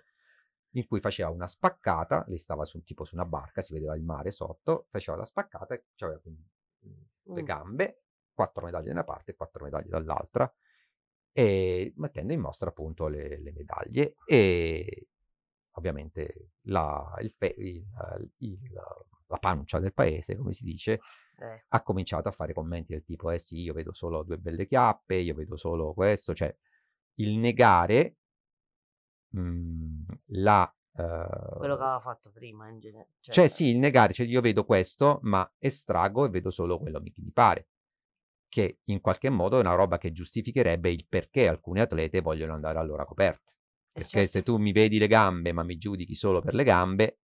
[0.75, 4.03] in cui faceva una spaccata, lei stava su, tipo su una barca, si vedeva il
[4.03, 6.43] mare sotto, faceva la spaccata e aveva quindi
[6.87, 7.01] mm,
[7.33, 7.45] le Mm.
[7.45, 8.01] gambe,
[8.33, 10.53] quattro medaglie da una parte e quattro medaglie dall'altra,
[11.31, 15.07] e mettendo in mostra appunto le, le medaglie e
[15.71, 17.85] ovviamente la, il fe- il-
[18.37, 18.59] il-
[19.27, 21.01] la pancia del paese, come si dice,
[21.41, 24.67] Eh, ha cominciato a fare commenti del tipo, eh sì, io vedo solo due belle
[24.67, 26.55] chiappe, io vedo solo questo, cioè
[27.15, 28.17] il negare
[29.37, 30.67] mm, la...
[30.97, 33.09] eh, quello che aveva fatto prima in genere.
[33.19, 37.11] cioè sì, il negare, cioè io vedo questo, ma estraggo e vedo solo quello che
[37.17, 37.67] mi pare,
[38.47, 42.79] che in qualche modo è una roba che giustificherebbe il perché alcune atlete vogliono andare
[42.79, 43.53] all'ora coperte.
[43.97, 44.53] Eh, Perché se certo.
[44.53, 47.19] tu mi vedi le gambe, ma mi giudichi solo per le gambe,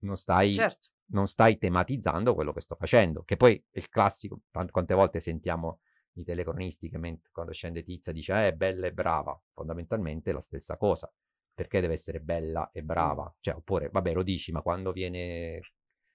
[0.00, 0.88] non stai Certo.
[1.06, 5.20] non stai tematizzando quello che sto facendo, che poi è il classico, tante quante volte
[5.20, 5.80] sentiamo
[6.14, 10.32] i telecronisti che ment- quando scende Tizia dice eh, è bella e brava, fondamentalmente è
[10.32, 11.12] la stessa cosa.
[11.52, 13.32] Perché deve essere bella e brava?
[13.40, 15.60] Cioè, oppure, vabbè, lo dici, ma quando viene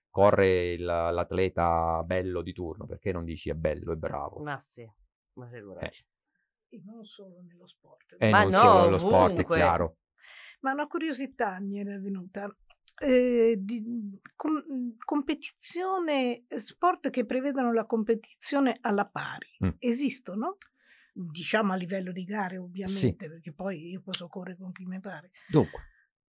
[0.09, 4.43] corre il- l'atleta bello di turno, perché non dici è bello e bravo?
[4.43, 4.89] Ma sì,
[5.33, 6.03] ma figurati.
[6.69, 8.15] E non solo nello sport.
[8.19, 9.57] E Ma non no, solo nello sport, è ovunque.
[9.57, 9.95] chiaro.
[10.61, 12.53] Ma una curiosità mi era venuta.
[13.01, 19.69] Eh, di com- competizione, eh, sport che prevedono la competizione alla pari, Mm.
[19.79, 20.57] esistono?
[21.13, 25.31] Diciamo a livello di gare, ovviamente, perché poi io posso correre con chi mi pare.
[25.47, 25.81] Dunque,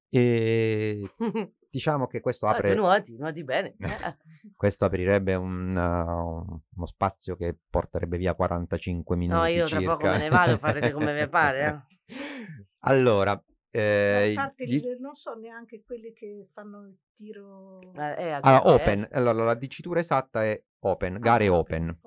[0.09, 1.09] eh,
[1.69, 3.75] diciamo che questo Ah, apre, nuoti, nuoti bene.
[3.79, 3.79] Eh,
[4.55, 10.03] questo aprirebbe un, uh, uno spazio che porterebbe via 45 minuti No, io tra poco
[10.03, 10.11] circa.
[10.11, 11.85] me ne vado, farete come vi pare.
[12.07, 12.65] eh.
[12.81, 13.41] Allora,
[13.71, 18.61] eh, a parte gli- non so neanche quelli che fanno il tiro Eh, eh, allora,
[18.67, 18.73] eh.
[18.73, 21.97] open, allora, la dicitura esatta è open, gare Ah, open.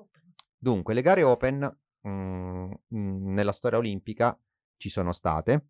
[0.57, 4.37] Dunque, le gare open mm, mm, nella storia olimpica
[4.77, 5.65] ci sono state.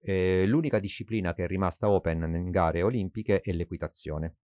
[0.00, 4.36] eh, l'unica disciplina che è rimasta open in gare olimpiche è l'equitazione.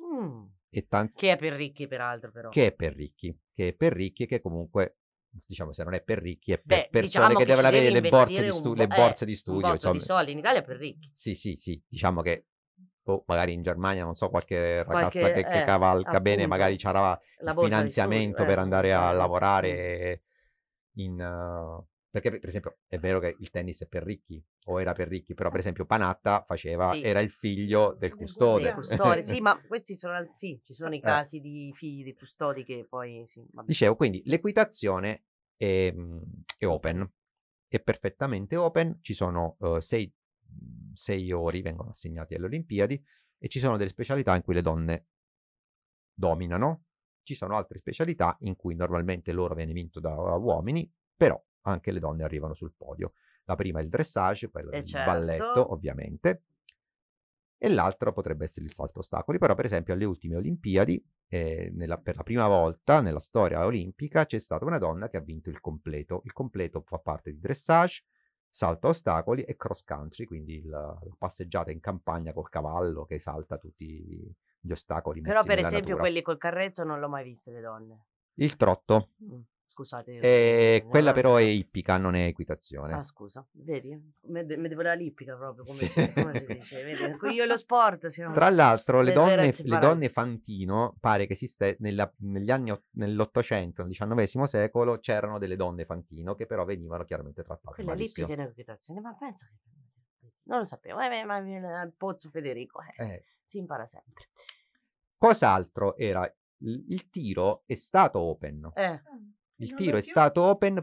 [0.00, 0.46] Mm,
[0.78, 2.50] E tan- Che è per ricchi, peraltro, però.
[2.50, 4.98] che è per ricchi, che è per ricchi e che comunque,
[5.46, 7.90] diciamo, se non è per ricchi, è per Beh, persone diciamo che ci devono avere
[7.90, 9.72] le borse di, stu- un le bo- borse eh, di studio.
[9.72, 9.94] Insomma.
[9.94, 11.08] di soldi, in Italia è per ricchi.
[11.12, 12.46] Sì, sì, sì, diciamo che
[13.04, 16.48] o magari in Germania, non so, qualche ragazza Qualche- che, che eh, cavalca bene, appunto,
[16.48, 20.22] magari c'era il finanziamento studio, per eh, andare a eh, lavorare
[20.94, 21.20] in...
[21.20, 25.08] uh, perché per esempio è vero che il tennis è per ricchi o era per
[25.08, 27.00] ricchi, però per esempio Panatta faceva, Sì.
[27.00, 28.70] era il figlio del Del custode.
[28.70, 28.76] guardiano.
[28.76, 31.00] Custodi, sì, ma questi sono, sì, ci sono i Eh.
[31.00, 33.42] casi di figli di custodi che poi, sì.
[33.64, 35.24] Dicevo, quindi l'equitazione
[35.56, 36.18] è, mm,
[36.58, 37.10] è open,
[37.66, 40.12] è perfettamente open, ci sono eh, sei,
[40.92, 43.02] sei ori, vengono assegnati alle Olimpiadi,
[43.38, 45.06] e ci sono delle specialità in cui le donne
[46.12, 46.84] dominano,
[47.22, 52.00] ci sono altre specialità in cui normalmente l'oro viene vinto da uomini, però anche le
[52.00, 53.12] donne arrivano sul podio.
[53.44, 55.04] La prima è il dressage, quello Eh, del certo.
[55.04, 56.42] balletto, ovviamente,
[57.58, 59.38] e l'altro potrebbe essere il salto ostacoli.
[59.38, 64.26] Però, per esempio, alle ultime Olimpiadi, eh, nella- per la prima volta nella storia olimpica,
[64.26, 66.22] c'è stata una donna che ha vinto il completo.
[66.24, 68.02] Il completo fa parte di dressage,
[68.48, 73.56] salto ostacoli e cross country, quindi il- la passeggiata in campagna col cavallo che salta
[73.58, 75.20] tutti gli ostacoli.
[75.20, 76.02] Però messi per nella esempio natura.
[76.02, 78.06] quelli col carrezzo non l'ho mai viste le donne.
[78.34, 79.40] Il trotto, Mm,
[79.72, 80.18] Scusate.
[80.18, 82.92] eh, quella però è ippica, non è equitazione.
[82.92, 83.88] Ah, scusa, vedi?
[84.26, 85.86] Me, me devo la lippica proprio, come, Sì.
[85.88, 87.32] si, come si dice, vedi?
[87.34, 88.34] Io lo sport siamo...
[88.34, 92.88] Tra l'altro, le le donne, le donne Fantino, pare che esiste nella- negli anni, ott-
[92.96, 98.26] nell'Ottocento, nel XIX secolo, c'erano delle donne Fantino che però venivano chiaramente trattate Quella malissimo.
[98.26, 99.70] lippica in equitazione, ma pensa che...
[100.44, 104.28] Non lo sapevo, eh, ma viene al pozzo Federico, eh, Eh, si impara sempre.
[105.16, 106.30] cos'altro era?
[106.58, 108.70] Il, il tiro è stato open.
[108.74, 109.02] Eh,
[109.62, 110.80] Il tiro è stato open,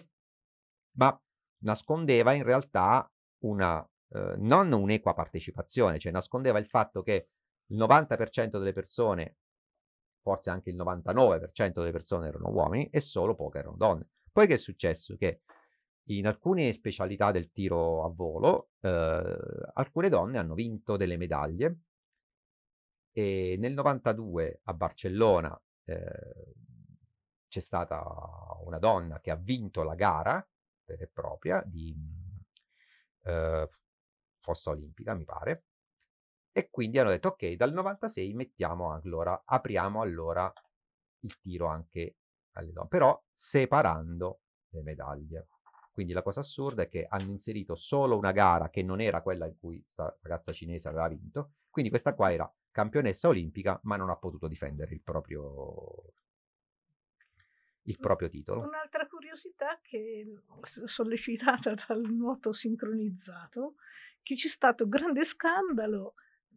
[0.98, 1.22] ma
[1.64, 3.12] nascondeva in realtà
[3.44, 7.30] una eh, non un'equa partecipazione, cioè nascondeva il fatto che
[7.68, 9.38] il 90% delle persone,
[10.22, 14.08] forse anche il 99% delle persone erano uomini e solo poche erano donne.
[14.32, 15.16] Poi che è successo?
[15.18, 15.42] Che
[16.10, 19.38] in alcune specialità del tiro a volo, eh,
[19.74, 21.82] alcune donne hanno vinto delle medaglie
[23.12, 26.54] e nel 92 a Barcellona eh,
[27.50, 28.02] c'è stata
[28.64, 30.46] una donna che ha vinto la gara
[30.86, 31.94] vera e propria di
[33.24, 33.70] eh,
[34.40, 35.66] fossa olimpica, mi pare,
[36.52, 40.52] e quindi hanno detto ok, dal 96 mettiamo allora, apriamo allora
[41.22, 42.16] il tiro anche
[42.54, 45.48] alle donne, però separando le medaglie.
[45.92, 49.46] Quindi la cosa assurda è che hanno inserito solo una gara che non era quella
[49.46, 54.10] in cui sta ragazza cinese aveva vinto, quindi questa qua era campionessa olimpica, ma non
[54.10, 56.14] ha potuto difendere il proprio,
[57.90, 58.62] il proprio titolo.
[58.62, 60.26] Un'altra curiosità che
[60.62, 63.76] s- sollecitata dal nuoto sincronizzato,
[64.22, 66.14] che c'è stato grande scandalo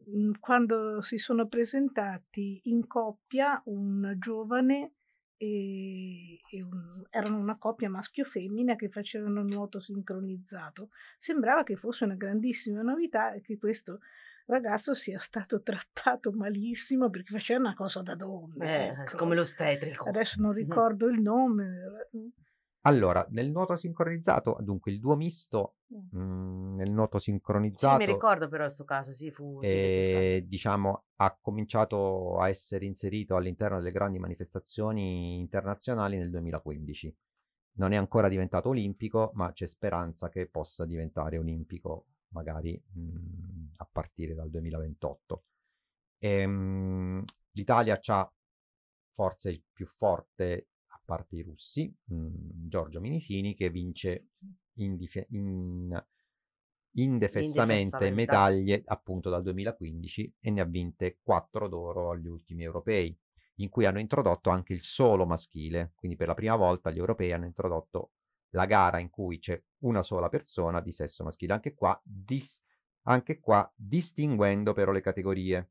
[0.06, 4.92] mh, quando si sono presentati in coppia un giovane
[5.36, 10.90] e, e un- erano una coppia maschio-femmina che facevano nuoto sincronizzato.
[11.18, 14.00] Sembrava che fosse una grandissima novità e che questo
[14.46, 18.64] ragazzo sia stato trattato malissimo perché faceva una cosa da donna.
[18.64, 19.16] eh, ecco.
[19.18, 20.04] come l'ostetrico.
[20.08, 20.56] Adesso non Mhm.
[20.56, 21.80] ricordo il nome.
[22.84, 26.16] Allora, nel nuoto sincronizzato, dunque il duo misto, Mm.
[26.18, 29.60] mh, nel nuoto Sì, mi sincronizzato, ricordo però questo caso, sì, fu...
[29.62, 37.14] sì, eh, diciamo, ha cominciato a essere inserito all'interno delle grandi manifestazioni internazionali nel 2015.
[37.74, 43.88] Non è ancora diventato olimpico, ma c'è speranza che possa diventare olimpico magari mh, a
[43.90, 45.44] partire dal 2028.
[46.18, 48.32] Ehm, L'Italia ha
[49.14, 54.28] forse il più forte, a parte i russi, mh, Giorgio Minisini, che vince
[54.74, 56.02] indife- in-
[56.94, 58.10] Indefessamente.
[58.10, 63.16] medaglie appunto dal 2015 e ne ha vinte 4 d'oro agli ultimi europei,
[63.56, 67.32] in cui hanno introdotto anche il solo maschile, quindi per la prima volta gli europei
[67.32, 68.12] hanno introdotto
[68.50, 72.60] la gara in cui c'è una sola persona di sesso maschile, anche qua, dis-
[73.02, 75.70] anche qua distinguendo però le categorie.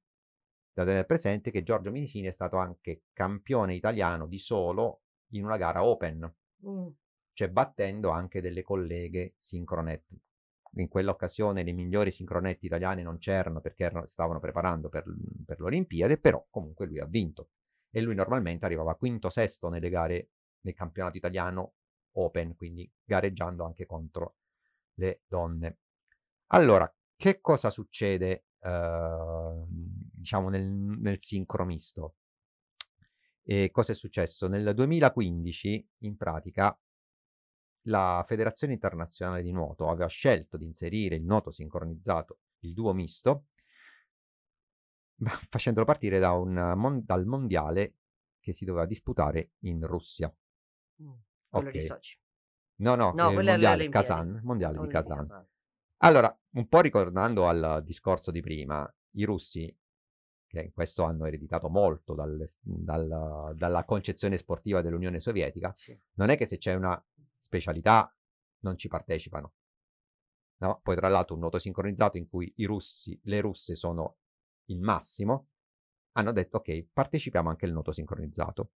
[0.73, 5.01] Da tenere presente che Giorgio Minisini è stato anche campione italiano di solo
[5.33, 6.33] in una gara open,
[6.65, 6.87] Mm.
[7.33, 10.03] cioè battendo anche delle colleghe sincronet.
[10.75, 15.03] In quell'occasione le migliori sincronetti italiane non c'erano perché erano- stavano preparando per,
[15.45, 17.49] per l'Olimpiade, però comunque lui ha vinto.
[17.89, 20.29] E lui normalmente arrivava quinto sesto nelle gare
[20.61, 21.73] del campionato italiano
[22.13, 24.35] open, quindi gareggiando anche contro
[24.95, 25.79] le donne.
[26.47, 32.15] Allora, che cosa succede, eh, diciamo, nel, nel sincro misto?
[33.43, 34.47] E cosa è successo?
[34.47, 36.77] Nel 2015, in pratica,
[37.85, 43.47] la Federazione Internazionale di Nuoto aveva scelto di inserire il nuoto sincronizzato, il duo misto,
[45.49, 46.33] facendolo partire da
[46.75, 47.95] mon- dal mondiale
[48.39, 50.33] che si doveva disputare in Russia.
[51.01, 51.11] Mm.
[51.51, 51.73] Quello Ok.
[51.75, 52.17] di Sochi.
[52.77, 53.89] No, no, No, eh, mondiale.
[53.89, 55.17] Kazan, mondiale di Kazan.
[55.17, 55.45] Kazan.
[55.97, 59.75] Allora, un po' ricordando al discorso di prima, i russi,
[60.47, 65.97] che in questo hanno ereditato molto dal- dalla- dalla concezione sportiva dell'Unione Sovietica, Sì.
[66.13, 67.01] non è che se c'è una
[67.39, 68.13] specialità
[68.59, 69.53] non ci partecipano.
[70.57, 70.79] No?
[70.81, 74.17] Poi tra l'altro un nuoto sincronizzato in cui i russi, le russe sono
[74.65, 75.47] il massimo,
[76.13, 78.71] hanno detto ok, partecipiamo anche al nuoto sincronizzato.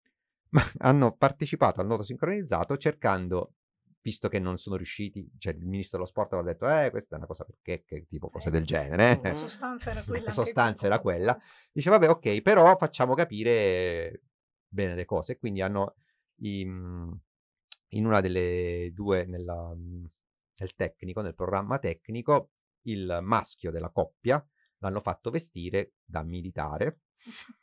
[0.54, 3.56] Ma hanno partecipato al nuoto sincronizzato cercando,
[4.02, 7.18] visto che non sono riusciti, cioè il ministro dello sport aveva detto eh questa è
[7.18, 9.18] una cosa perché, che tipo cose del genere.
[9.18, 9.24] Mm.
[9.24, 10.26] La sostanza era quella.
[10.26, 11.40] La sostanza era quella.
[11.72, 14.22] Dice, vabbè, ok, però facciamo capire
[14.68, 15.40] bene le cose.
[15.40, 15.96] Quindi hanno
[16.42, 17.12] in,
[17.90, 22.52] in una delle due, nella, nel tecnico, nel programma tecnico,
[22.84, 24.46] il maschio della coppia
[24.84, 27.00] l'hanno fatto vestire da militare.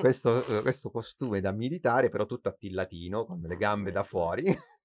[0.00, 4.44] Questo, eh, questo costume da militare, però tutto attillatino, con le gambe da fuori.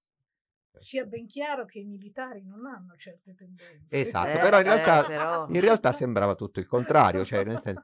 [0.78, 4.00] Sia ben chiaro che i militari non hanno certe tendenze.
[4.00, 7.60] Esatto, Eh, però in eh, realtà, però- in realtà sembrava tutto il contrario, cioè nel
[7.62, 7.84] senso,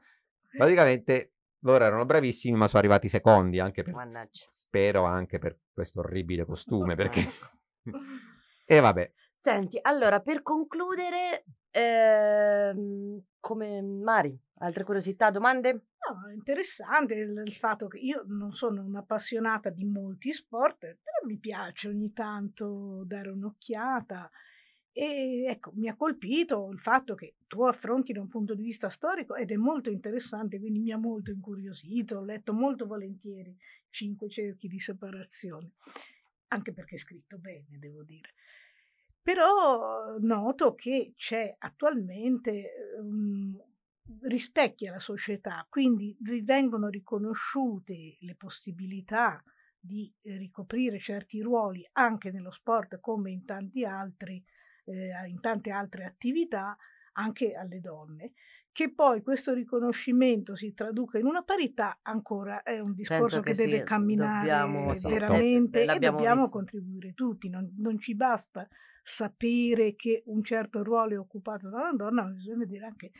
[0.56, 4.46] praticamente loro erano bravissimi, ma sono arrivati secondi anche per, Mannaggia.
[4.50, 7.20] spero anche per questo orribile costume, perché...
[8.64, 15.72] e vabbè, Senti, allora per concludere, ehm, come Mari, altre curiosità, domande?
[15.72, 21.88] No, interessante il, fatto che io non sono un'appassionata di molti sport, però mi piace
[21.88, 24.30] ogni tanto dare un'occhiata.
[24.90, 28.88] E ecco, mi ha colpito il fatto che tu affronti da un punto di vista
[28.88, 33.56] storico ed è molto interessante, quindi mi ha molto incuriosito, ho letto molto volentieri
[33.90, 35.72] Cinque cerchi di separazione,
[36.48, 38.34] anche perché è scritto bene, devo dire.
[39.22, 43.60] Però noto che c'è attualmente um,
[44.22, 49.42] rispecchia la società, quindi vengono riconosciute le possibilità
[49.78, 54.44] di eh, ricoprire certi ruoli anche nello sport come in tanti altri
[54.88, 56.76] eh, in tante altre attività
[57.12, 58.32] anche alle donne.
[58.70, 63.64] Che poi questo riconoscimento si traduca in una parità ancora è un discorso che, che
[63.64, 66.50] deve sì, camminare dobbiamo- sì, veramente eh, e dobbiamo visto.
[66.50, 67.48] contribuire tutti.
[67.48, 68.68] Non, non ci basta
[69.02, 73.10] sapere che un certo ruolo è occupato da una donna, ma bisogna vedere anche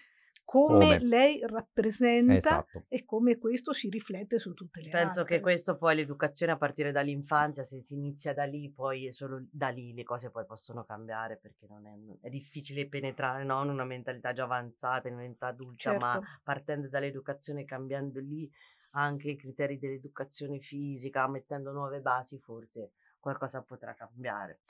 [0.48, 0.98] come, Come.
[1.00, 2.84] lei rappresenta esatto.
[2.88, 5.36] e come questo si riflette su tutte le Penso altre.
[5.36, 9.44] che questo poi l'educazione a partire dall'infanzia, se si inizia da lì, poi è solo
[9.50, 13.68] da lì le cose poi possono cambiare perché non è, è difficile penetrare no, in
[13.68, 16.40] una mentalità già avanzata, in un'età adulta, ma Certo.
[16.42, 18.50] partendo dall'educazione, cambiando lì
[18.92, 24.60] anche i criteri dell'educazione fisica, mettendo nuove basi, forse qualcosa potrà cambiare.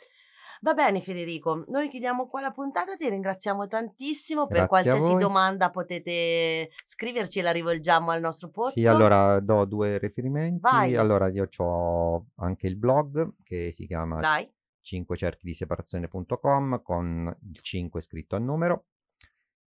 [0.60, 5.70] Va bene Federico, noi chiudiamo qua la puntata, ti ringraziamo tantissimo, per Grazie qualsiasi domanda
[5.70, 8.70] potete scriverci e la rivolgiamo al nostro pozzo.
[8.70, 10.60] Sì, allora do due riferimenti.
[10.60, 10.96] Vai.
[10.96, 17.36] Allora, io ho anche il blog che si chiama Dai, 5 cerchi di separazione.com con
[17.40, 18.86] il 5 scritto a numero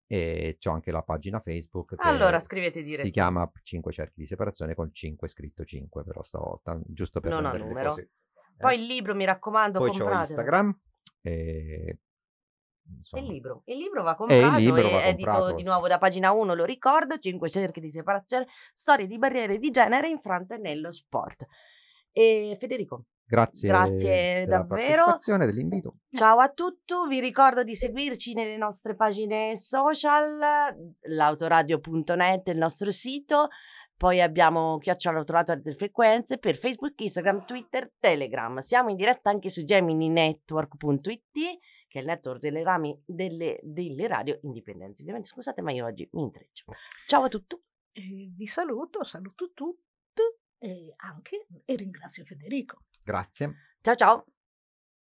[0.07, 3.11] e c'ho anche la pagina Facebook Allora, scrivete si direttamente.
[3.17, 7.53] chiama 5 cerchi di separazione con 5 scritto 5 però stavolta, giusto per Non a
[7.53, 7.95] numero.
[8.61, 8.77] Cose- eh.
[8.77, 10.21] Poi il libro, mi raccomando, Poi compratelo.
[10.21, 10.79] Instagram
[11.21, 11.97] e E
[12.97, 13.61] insomma, il libro.
[13.65, 15.55] Il libro va E il comprato e, libro va edito comprato.
[15.55, 19.69] di nuovo da pagina 1, lo ricordo, 5 cerchi di separazione, storie di barriere di
[19.71, 21.45] genere infrante nello sport.
[22.11, 25.15] E Federico, grazie, Grazie davvero.
[25.45, 25.95] dell'invito.
[26.09, 33.47] ciao a tutti, vi ricordo di seguirci nelle nostre pagine social, l'autoradio.net, il nostro sito,
[34.01, 38.57] Poi abbiamo Chiocciola Autoradio delle Frequenze per Facebook, Instagram, Twitter, Telegram.
[38.57, 41.19] Siamo in diretta anche su gemininetwork.it
[41.87, 45.01] che è il network delle, rami, delle, delle radio indipendenti.
[45.01, 46.65] Ovviamente scusate ma io oggi mi intreccio.
[47.05, 47.55] Ciao a tutti.
[47.91, 50.23] Vi saluto, saluto tutti
[50.57, 52.85] e anche e ringrazio Federico.
[53.03, 53.53] Grazie.
[53.81, 54.25] Ciao ciao.